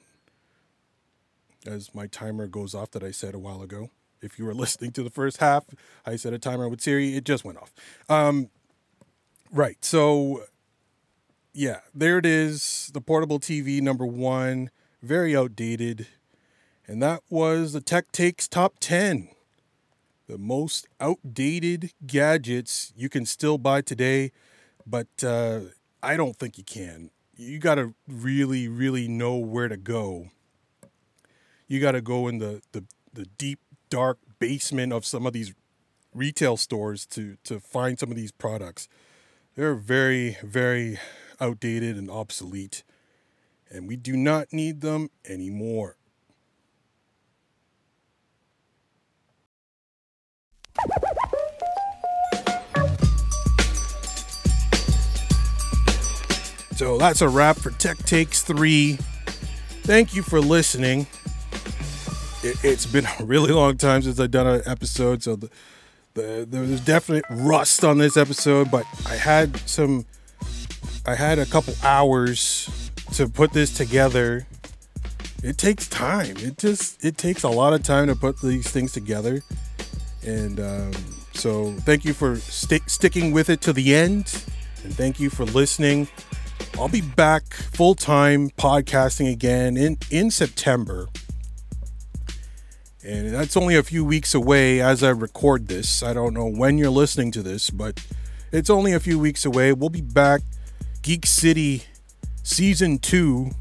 As 1.66 1.94
my 1.94 2.08
timer 2.08 2.48
goes 2.48 2.74
off 2.74 2.92
that 2.92 3.04
I 3.04 3.12
said 3.12 3.36
a 3.36 3.40
while 3.40 3.62
ago. 3.62 3.90
If 4.22 4.40
you 4.40 4.46
were 4.46 4.54
listening 4.56 4.92
to 4.94 5.04
the 5.04 5.10
first 5.10 5.38
half, 5.38 5.66
I 6.06 6.16
said 6.16 6.34
a 6.34 6.40
timer 6.40 6.70
with 6.70 6.82
Siri, 6.82 7.16
it 7.16 7.24
just 7.26 7.46
went 7.46 7.58
off. 7.58 7.74
Um, 8.10 8.50
right. 9.52 9.84
So 9.84 10.44
yeah, 11.58 11.80
there 11.94 12.20
it 12.20 12.26
is. 12.26 12.92
The 12.94 13.02
portable 13.02 13.40
TV 13.40 13.82
number 13.82 14.06
one, 14.06 14.70
very 15.02 15.36
outdated. 15.36 16.06
And 16.86 17.02
that 17.02 17.24
was 17.30 17.74
the 17.74 17.82
Tech 17.82 18.12
Takes 18.12 18.48
Top 18.48 18.76
10. 18.80 19.30
The 20.28 20.38
most 20.38 20.88
outdated 21.02 21.94
gadgets 22.06 22.94
you 22.96 23.10
can 23.10 23.26
still 23.26 23.58
buy 23.58 23.82
today 23.82 24.32
but 24.88 25.08
uh, 25.24 25.60
I 26.02 26.16
don't 26.16 26.38
think 26.38 26.58
you 26.58 26.64
can. 26.64 27.12
You 27.36 27.60
got 27.60 27.76
to 27.76 27.94
really, 28.08 28.68
really 28.68 29.08
know 29.08 29.36
where 29.36 29.68
to 29.68 29.78
go. 29.78 30.30
You 31.68 31.80
got 31.82 31.92
to 31.92 32.02
go 32.02 32.28
in 32.28 32.40
the, 32.40 32.62
the, 32.72 32.86
the 33.14 33.26
deep, 33.26 33.60
dark 33.90 34.18
basement 34.40 34.94
of 34.94 35.06
some 35.06 35.26
of 35.26 35.34
these 35.34 35.54
retail 36.14 36.58
stores 36.58 37.06
to, 37.08 37.38
to 37.44 37.60
find 37.60 38.00
some 38.00 38.10
of 38.10 38.16
these 38.16 38.32
products. 38.32 38.88
They're 39.56 39.76
very, 39.76 40.38
very 40.42 41.00
outdated 41.40 41.98
and 41.98 42.10
obsolete, 42.10 42.84
and 43.70 43.88
we 43.88 43.98
do 43.98 44.16
not 44.16 44.54
need 44.54 44.82
them 44.82 45.10
anymore. 45.28 45.97
So 56.78 56.96
that's 57.00 57.22
a 57.22 57.28
wrap 57.28 57.58
for 57.58 57.72
Tech 57.72 57.98
Takes 57.98 58.44
3. 58.44 59.00
Thank 59.82 60.14
you 60.14 60.22
for 60.22 60.40
listening. 60.40 61.08
It, 62.44 62.64
it's 62.64 62.86
been 62.86 63.08
a 63.20 63.26
really 63.26 63.52
long 63.52 63.78
time 63.78 64.04
since 64.04 64.20
I've 64.20 64.30
done 64.30 64.46
an 64.46 64.62
episode, 64.68 65.24
so 65.24 65.38
the, 65.38 65.50
the, 66.14 66.46
there's 66.48 66.80
definite 66.82 67.26
rust 67.32 67.84
on 67.84 67.98
this 67.98 68.16
episode, 68.16 68.70
but 68.70 68.86
I 69.08 69.16
had 69.16 69.58
some, 69.68 70.06
I 71.08 71.16
had 71.16 71.40
a 71.40 71.48
couple 71.48 71.74
hours 71.82 72.92
to 73.14 73.28
put 73.28 73.54
this 73.54 73.74
together. 73.76 74.46
it 75.44 75.58
takes 75.58 75.88
time. 75.88 76.38
It 76.38 76.60
just 76.60 77.04
it 77.04 77.18
takes 77.18 77.42
a 77.42 77.50
lot 77.50 77.74
of 77.74 77.82
time 77.82 78.06
to 78.06 78.16
put 78.16 78.40
these 78.40 78.70
things 78.70 78.94
together. 78.94 79.42
And 80.24 80.60
um, 80.60 80.92
so, 81.34 81.72
thank 81.72 82.06
you 82.06 82.14
for 82.14 82.36
sti- 82.36 82.86
sticking 82.86 83.32
with 83.32 83.50
it 83.50 83.62
to 83.62 83.74
the 83.74 83.96
end, 83.96 84.44
and 84.84 84.94
thank 84.96 85.20
you 85.20 85.32
for 85.32 85.44
listening. 85.44 86.08
I'll 86.80 86.88
be 86.88 87.02
back 87.02 87.56
full 87.56 87.96
time 87.96 88.52
podcasting 88.52 89.32
again 89.32 89.78
in 89.78 89.98
in 90.12 90.30
September. 90.30 91.08
And 93.04 93.34
that's 93.34 93.58
only 93.58 93.76
a 93.76 93.82
few 93.82 94.06
weeks 94.06 94.36
away 94.36 94.80
as 94.80 95.02
I 95.02 95.10
record 95.10 95.70
this. 95.70 96.04
I 96.04 96.14
don't 96.14 96.36
know 96.36 96.48
when 96.48 96.78
you're 96.78 96.92
listening 96.92 97.32
to 97.32 97.42
this, 97.42 97.72
but 97.72 98.00
it's 98.52 98.70
only 98.70 98.94
a 98.94 99.00
few 99.00 99.18
weeks 99.18 99.44
away. 99.44 99.74
We'll 99.74 99.90
be 99.90 100.02
back. 100.02 100.42
Geek 101.02 101.26
City 101.26 101.86
season 102.44 103.00
two 103.00 103.52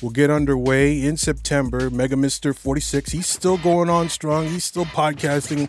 will 0.00 0.10
get 0.10 0.30
underway 0.30 1.04
in 1.04 1.18
September. 1.18 1.90
Mega 1.90 2.16
Mister 2.16 2.54
46, 2.54 3.12
he's 3.12 3.26
still 3.26 3.58
going 3.58 3.90
on 3.90 4.08
strong. 4.08 4.48
He's 4.48 4.64
still 4.64 4.86
podcasting 4.86 5.68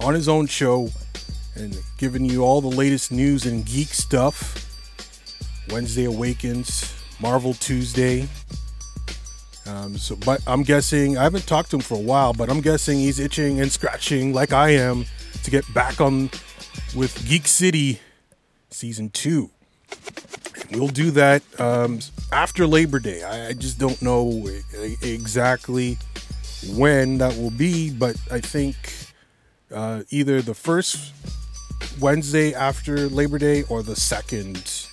on 0.00 0.14
his 0.14 0.30
own 0.30 0.46
show 0.46 0.88
and 1.56 1.78
giving 1.98 2.24
you 2.24 2.42
all 2.42 2.62
the 2.62 2.68
latest 2.68 3.12
news 3.12 3.44
and 3.44 3.66
geek 3.66 3.88
stuff. 3.88 4.71
Wednesday 5.72 6.04
Awakens, 6.04 6.94
Marvel 7.20 7.54
Tuesday. 7.54 8.28
Um, 9.66 9.96
so, 9.96 10.16
but 10.16 10.42
I'm 10.46 10.62
guessing 10.62 11.16
I 11.16 11.22
haven't 11.22 11.46
talked 11.46 11.70
to 11.70 11.76
him 11.76 11.82
for 11.82 11.94
a 11.94 12.00
while, 12.02 12.32
but 12.32 12.50
I'm 12.50 12.60
guessing 12.60 12.98
he's 12.98 13.18
itching 13.18 13.60
and 13.60 13.70
scratching 13.70 14.34
like 14.34 14.52
I 14.52 14.70
am 14.70 15.06
to 15.44 15.50
get 15.50 15.64
back 15.72 16.00
on 16.00 16.30
with 16.94 17.26
Geek 17.28 17.46
City 17.46 18.00
season 18.70 19.10
two. 19.10 19.50
We'll 20.72 20.88
do 20.88 21.10
that 21.12 21.42
um, 21.60 22.00
after 22.32 22.66
Labor 22.66 22.98
Day. 22.98 23.22
I, 23.22 23.48
I 23.48 23.52
just 23.52 23.78
don't 23.78 24.00
know 24.02 24.48
exactly 25.02 25.98
when 26.74 27.18
that 27.18 27.36
will 27.36 27.50
be, 27.50 27.90
but 27.90 28.16
I 28.30 28.40
think 28.40 28.76
uh, 29.72 30.02
either 30.10 30.42
the 30.42 30.54
first 30.54 31.12
Wednesday 32.00 32.54
after 32.54 33.08
Labor 33.08 33.38
Day 33.38 33.64
or 33.64 33.82
the 33.82 33.96
second, 33.96 34.88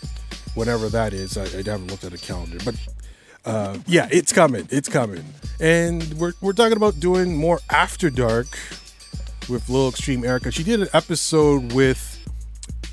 whenever 0.55 0.89
that 0.89 1.13
is. 1.13 1.37
I, 1.37 1.43
I 1.43 1.63
haven't 1.63 1.87
looked 1.87 2.03
at 2.03 2.13
a 2.13 2.17
calendar, 2.17 2.57
but 2.63 2.75
uh, 3.45 3.77
yeah, 3.87 4.07
it's 4.11 4.33
coming. 4.33 4.67
It's 4.71 4.89
coming, 4.89 5.23
and 5.59 6.03
we're 6.13 6.33
we're 6.41 6.53
talking 6.53 6.77
about 6.77 6.99
doing 6.99 7.35
more 7.37 7.59
after 7.69 8.09
dark 8.09 8.47
with 9.49 9.69
Lil 9.69 9.89
Extreme 9.89 10.23
Erica. 10.23 10.51
She 10.51 10.63
did 10.63 10.81
an 10.81 10.87
episode 10.93 11.73
with 11.73 12.15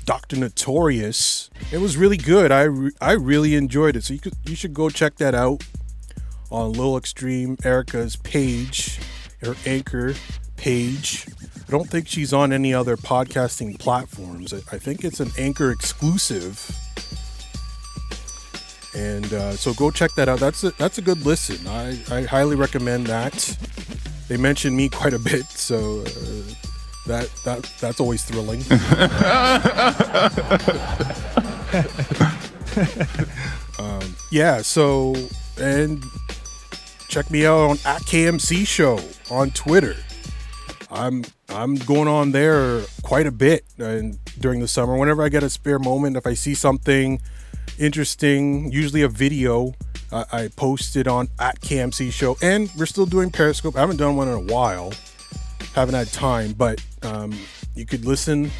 Dr. 0.05 0.37
Notorious. 0.37 1.49
It 1.71 1.79
was 1.79 1.97
really 1.97 2.17
good. 2.17 2.51
I 2.51 2.63
re- 2.63 2.91
I 3.01 3.11
really 3.11 3.55
enjoyed 3.55 3.95
it. 3.95 4.03
So 4.03 4.13
you 4.13 4.19
could 4.19 4.35
you 4.45 4.55
should 4.55 4.73
go 4.73 4.89
check 4.89 5.17
that 5.17 5.35
out 5.35 5.63
on 6.49 6.71
Lil 6.71 6.97
Extreme 6.97 7.57
Erica's 7.63 8.15
page, 8.15 8.99
her 9.41 9.55
anchor 9.65 10.15
page. 10.55 11.27
I 11.67 11.71
don't 11.71 11.89
think 11.89 12.07
she's 12.07 12.31
on 12.31 12.53
any 12.53 12.73
other 12.73 12.95
podcasting 12.95 13.77
platforms. 13.77 14.53
I, 14.53 14.57
I 14.75 14.79
think 14.79 15.03
it's 15.03 15.19
an 15.19 15.31
anchor 15.37 15.71
exclusive. 15.71 16.71
And 18.97 19.31
uh, 19.31 19.51
so 19.51 19.75
go 19.75 19.91
check 19.91 20.15
that 20.15 20.27
out. 20.27 20.39
That's 20.39 20.63
a, 20.63 20.71
that's 20.71 20.97
a 20.97 21.03
good 21.03 21.23
listen. 21.23 21.67
I, 21.67 21.99
I 22.09 22.23
highly 22.23 22.55
recommend 22.55 23.05
that. 23.07 23.55
They 24.27 24.37
mention 24.37 24.75
me 24.75 24.89
quite 24.89 25.13
a 25.13 25.19
bit, 25.19 25.45
so 25.45 26.01
uh, 26.01 26.05
that 27.05 27.29
that 27.45 27.71
that's 27.79 27.99
always 27.99 28.25
thrilling. 28.25 28.59
um, 33.79 34.15
yeah. 34.31 34.63
So 34.63 35.13
and 35.59 36.03
check 37.07 37.29
me 37.29 37.45
out 37.45 37.69
on 37.69 37.77
at 37.85 38.01
KMC 38.01 38.67
Show 38.67 38.99
on 39.29 39.51
Twitter. 39.51 39.95
I'm 40.89 41.23
I'm 41.49 41.75
going 41.75 42.07
on 42.07 42.31
there 42.31 42.81
quite 43.03 43.27
a 43.27 43.31
bit 43.31 43.63
and 43.77 44.17
during 44.39 44.59
the 44.59 44.67
summer. 44.67 44.97
Whenever 44.97 45.21
I 45.21 45.29
get 45.29 45.43
a 45.43 45.49
spare 45.49 45.77
moment, 45.77 46.17
if 46.17 46.25
I 46.25 46.33
see 46.33 46.55
something 46.55 47.21
interesting, 47.77 48.71
usually 48.71 49.01
a 49.01 49.07
video, 49.07 49.73
I 50.11 50.49
post 50.55 50.95
it 50.95 51.07
on 51.07 51.27
at 51.39 51.59
KMC 51.59 52.11
Show. 52.11 52.37
And 52.41 52.69
we're 52.77 52.85
still 52.85 53.05
doing 53.05 53.29
Periscope. 53.29 53.75
I 53.75 53.81
haven't 53.81 53.97
done 53.97 54.15
one 54.15 54.27
in 54.27 54.33
a 54.33 54.53
while. 54.53 54.93
Haven't 55.73 55.95
had 55.95 56.07
time, 56.07 56.53
but 56.53 56.83
um, 57.03 57.37
you 57.75 57.85
could 57.85 58.05
listen 58.05 58.51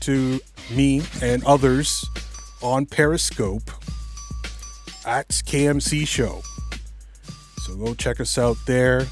to 0.00 0.40
me 0.70 1.02
and 1.22 1.44
others 1.44 2.04
on 2.62 2.86
Periscope 2.86 3.70
at 5.06 5.28
KMC 5.28 6.06
Show. 6.06 6.42
So 7.62 7.74
go 7.76 7.94
check 7.94 8.20
us 8.20 8.38
out 8.38 8.56
there. 8.66 9.06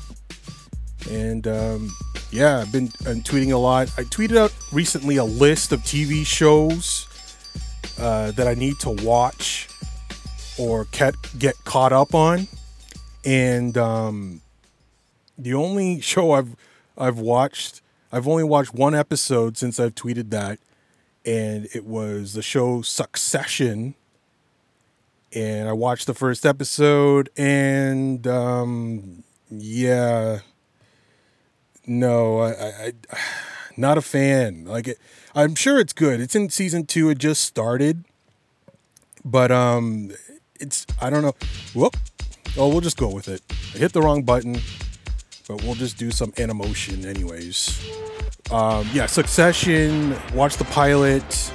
And 1.11 1.47
um, 1.49 1.91
yeah, 2.31 2.59
I've 2.59 2.73
been 2.73 2.91
I'm 3.07 3.23
tweeting 3.23 3.53
a 3.53 3.57
lot. 3.57 3.89
I 3.97 4.03
tweeted 4.03 4.37
out 4.37 4.55
recently 4.73 5.17
a 5.17 5.25
list 5.25 5.73
of 5.73 5.81
TV 5.81 6.27
shows 6.27 7.09
uh, 8.01 8.31
that 8.33 8.49
I 8.49 8.55
need 8.55 8.79
to 8.81 8.91
watch 8.91 9.69
or 10.59 10.87
get 10.91 11.15
get 11.39 11.55
caught 11.65 11.93
up 11.93 12.15
on, 12.15 12.49
and 13.25 13.77
um, 13.77 14.41
the 15.39 15.55
only 15.55 16.01
show 16.13 16.33
I've 16.33 16.57
I've 16.97 17.19
watched 17.19 17.83
I've 18.13 18.27
only 18.27 18.45
watched 18.45 18.75
one 18.75 18.95
episode 18.95 19.57
since 19.57 19.79
I've 19.79 19.95
tweeted 19.95 20.31
that, 20.31 20.59
and 21.25 21.69
it 21.75 21.85
was 21.85 22.35
the 22.35 22.43
show 22.43 22.83
Succession. 22.83 23.95
And 25.33 25.69
I 25.69 25.73
watched 25.73 26.09
the 26.09 26.15
first 26.15 26.45
episode, 26.45 27.31
and 27.37 28.27
um, 28.27 29.23
yeah, 29.49 30.41
no, 31.87 32.41
I, 32.41 32.51
I, 32.51 32.93
I 33.13 33.19
not 33.77 33.99
a 33.99 34.03
fan. 34.03 34.65
Like 34.65 34.89
it, 34.89 34.99
I'm 35.35 35.55
sure 35.55 35.79
it's 35.79 35.93
good. 35.93 36.21
It's 36.21 36.35
in 36.35 36.51
season 36.51 36.87
two. 36.87 37.11
It 37.11 37.19
just 37.19 37.45
started, 37.45 38.05
but 39.25 39.51
um, 39.51 40.13
it's 40.59 40.87
I 41.01 41.11
don't 41.11 41.23
know. 41.23 41.35
Whoop. 41.75 41.97
Oh, 42.57 42.69
we'll 42.69 42.81
just 42.81 42.97
go 42.97 43.09
with 43.09 43.29
it. 43.29 43.43
I 43.75 43.79
hit 43.79 43.93
the 43.93 44.03
wrong 44.03 44.25
button, 44.25 44.59
but 45.47 45.63
we'll 45.63 45.77
just 45.77 45.99
do 45.99 46.11
some 46.11 46.33
animation 46.39 47.07
anyways. 47.07 47.81
Um, 48.51 48.89
yeah, 48.93 49.07
Succession. 49.07 50.17
Watch 50.35 50.57
the 50.57 50.65
pilot, 50.65 51.53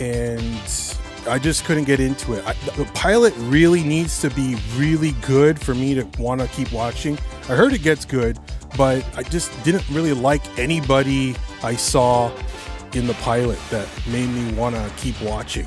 and 0.00 0.58
I 1.28 1.38
just 1.38 1.64
couldn't 1.66 1.84
get 1.84 2.00
into 2.00 2.32
it. 2.32 2.46
I, 2.46 2.54
the 2.76 2.90
pilot 2.94 3.34
really 3.36 3.82
needs 3.82 4.20
to 4.22 4.30
be 4.30 4.56
really 4.76 5.12
good 5.20 5.60
for 5.60 5.74
me 5.74 5.94
to 5.94 6.04
want 6.18 6.40
to 6.40 6.46
keep 6.48 6.72
watching. 6.72 7.18
I 7.42 7.54
heard 7.54 7.74
it 7.74 7.82
gets 7.82 8.06
good, 8.06 8.38
but 8.76 9.04
I 9.16 9.22
just 9.22 9.50
didn't 9.64 9.88
really 9.90 10.12
like 10.12 10.42
anybody 10.58 11.36
I 11.62 11.76
saw 11.76 12.30
in 12.94 13.06
the 13.06 13.14
pilot 13.14 13.58
that 13.70 13.88
made 14.08 14.28
me 14.28 14.52
want 14.54 14.74
to 14.74 14.92
keep 14.96 15.20
watching. 15.22 15.66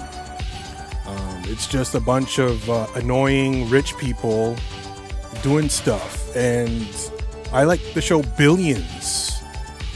Um, 1.06 1.44
it's 1.46 1.68
just 1.68 1.96
a 1.96 2.00
bunch 2.00 2.40
of 2.40 2.70
uh, 2.70 2.88
annoying 2.96 3.70
rich 3.70 3.98
people 3.98 4.56
doing 5.42 5.70
stuff, 5.70 6.36
and 6.36 6.88
I 7.52 7.64
like 7.64 7.82
the 7.94 8.02
show 8.02 8.24
Billions, 8.38 9.42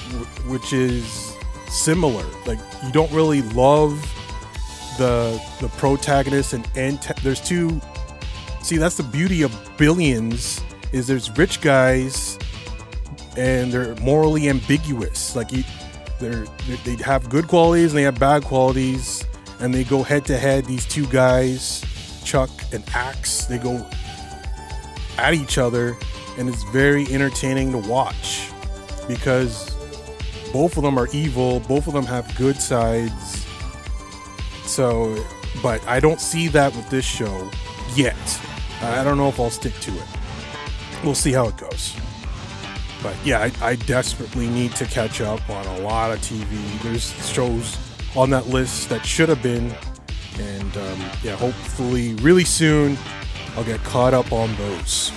w- 0.10 0.26
which 0.52 0.74
is 0.74 1.34
similar. 1.70 2.26
Like 2.46 2.60
you 2.86 2.92
don't 2.92 3.12
really 3.12 3.42
love 3.42 3.92
the 4.98 5.42
the 5.62 5.70
protagonist 5.70 6.54
and 6.54 7.00
there's 7.24 7.42
two. 7.42 7.82
See, 8.62 8.78
that's 8.78 8.98
the 8.98 9.04
beauty 9.04 9.44
of 9.44 9.56
Billions 9.78 10.62
is 10.92 11.08
there's 11.08 11.30
rich 11.38 11.62
guys 11.62 12.38
and 13.38 13.72
they're 13.72 13.96
morally 13.98 14.50
ambiguous. 14.50 15.36
Like 15.36 15.52
they're 16.20 16.46
they 16.84 16.96
have 16.96 17.30
good 17.30 17.48
qualities 17.48 17.92
and 17.92 18.00
they 18.00 18.04
have 18.04 18.20
bad 18.20 18.44
qualities, 18.44 19.24
and 19.60 19.74
they 19.74 19.84
go 19.84 20.04
head 20.04 20.26
to 20.26 20.38
head. 20.38 20.66
These 20.66 20.86
two 20.86 21.06
guys, 21.08 21.86
Chuck 22.26 22.50
and 22.74 22.84
Axe, 22.94 23.46
they 23.46 23.60
go 23.60 23.86
at 25.18 25.34
each 25.34 25.58
other, 25.58 25.96
and 26.38 26.50
it's 26.50 26.64
very 26.72 27.06
entertaining 27.08 27.72
to 27.72 27.78
watch 27.78 28.50
because 29.08 29.70
both 30.52 30.76
of 30.76 30.84
them 30.84 30.98
are 30.98 31.08
evil. 31.14 31.60
Both 31.62 31.88
of 31.88 31.94
them 31.94 32.06
have 32.06 32.36
good 32.36 32.58
sides. 32.58 33.46
So, 34.66 35.24
but 35.62 35.86
I 35.88 36.00
don't 36.00 36.20
see 36.20 36.48
that 36.50 36.76
with 36.76 36.90
this 36.90 37.06
show 37.06 37.50
yet. 37.96 38.16
I 38.82 39.04
don't 39.04 39.18
know 39.18 39.30
if 39.30 39.40
I'll 39.40 39.50
stick 39.50 39.74
to 39.82 39.92
it. 39.92 40.06
We'll 41.04 41.16
see 41.16 41.32
how 41.32 41.48
it 41.48 41.58
goes 41.58 41.96
but 43.02 43.16
yeah, 43.24 43.40
I, 43.40 43.70
I, 43.70 43.76
desperately 43.76 44.48
need 44.48 44.74
to 44.76 44.86
catch 44.86 45.22
up 45.22 45.48
on 45.50 45.66
a 45.66 45.80
lot 45.80 46.12
of 46.12 46.20
TV. 46.20 46.82
There's 46.82 47.14
shows 47.28 47.78
on 48.16 48.30
that 48.32 48.48
list 48.48 48.90
that 48.90 49.06
should 49.06 49.30
have 49.30 49.44
been, 49.44 49.72
and 50.40 50.78
um, 50.78 51.00
yeah, 51.24 51.36
hopefully, 51.36 52.16
really 52.16 52.44
soon, 52.44 52.98
I'll 53.56 53.64
get 53.64 53.84
caught 53.84 54.14
up 54.14 54.32
on 54.32 54.54
those. 54.56 55.12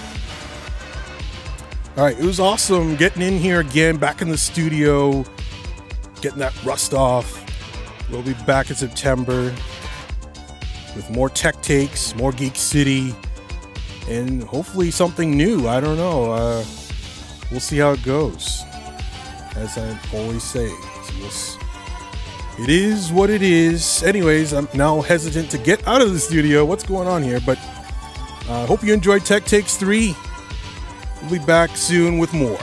All 1.97 2.05
right, 2.05 2.19
it 2.19 2.25
was 2.25 2.39
awesome 2.39 2.97
getting 2.97 3.23
in 3.23 3.39
here 3.39 3.61
again, 3.61 3.97
back 3.97 4.23
in 4.23 4.29
the 4.29 4.39
studio, 4.39 5.25
getting 6.21 6.39
that 6.39 6.55
rust 6.65 6.95
off. 6.95 7.37
We'll 8.11 8.23
be 8.23 8.35
back 8.47 8.71
in 8.71 8.77
September 8.77 9.55
with 10.95 11.09
more 11.11 11.29
tech 11.29 11.61
takes, 11.63 12.15
more 12.17 12.33
Geek 12.33 12.57
City, 12.57 13.15
and 14.09 14.43
hopefully 14.43 14.91
something 14.91 15.37
new. 15.37 15.69
I 15.69 15.81
don't 15.81 15.97
know. 15.97 16.33
Uh, 16.33 16.65
we'll 17.51 17.61
see 17.61 17.79
how 17.79 17.93
it 17.93 18.03
goes. 18.03 18.65
As 19.57 19.77
I 19.77 19.99
always 20.15 20.43
say, 20.43 20.67
it's- 20.67 21.57
it 22.59 22.69
is 22.69 23.11
what 23.11 23.31
it 23.31 23.43
is. 23.43 24.03
Anyways, 24.03 24.53
I'm 24.53 24.69
now 24.75 25.01
hesitant 25.01 25.51
to 25.51 25.59
get 25.59 25.87
out 25.89 26.03
of 26.03 26.13
the 26.13 26.19
studio. 26.21 26.65
What's 26.65 26.85
going 26.85 27.09
on 27.09 27.23
here? 27.23 27.41
But 27.45 27.59
I 28.49 28.53
uh, 28.63 28.67
hope 28.67 28.83
you 28.83 28.93
enjoyed 28.93 29.25
Tech 29.25 29.45
Takes 29.45 29.77
3. 29.77 30.15
We'll 31.23 31.31
be 31.41 31.47
back 31.47 31.77
soon 31.77 32.19
with 32.19 32.33
more. 32.35 32.59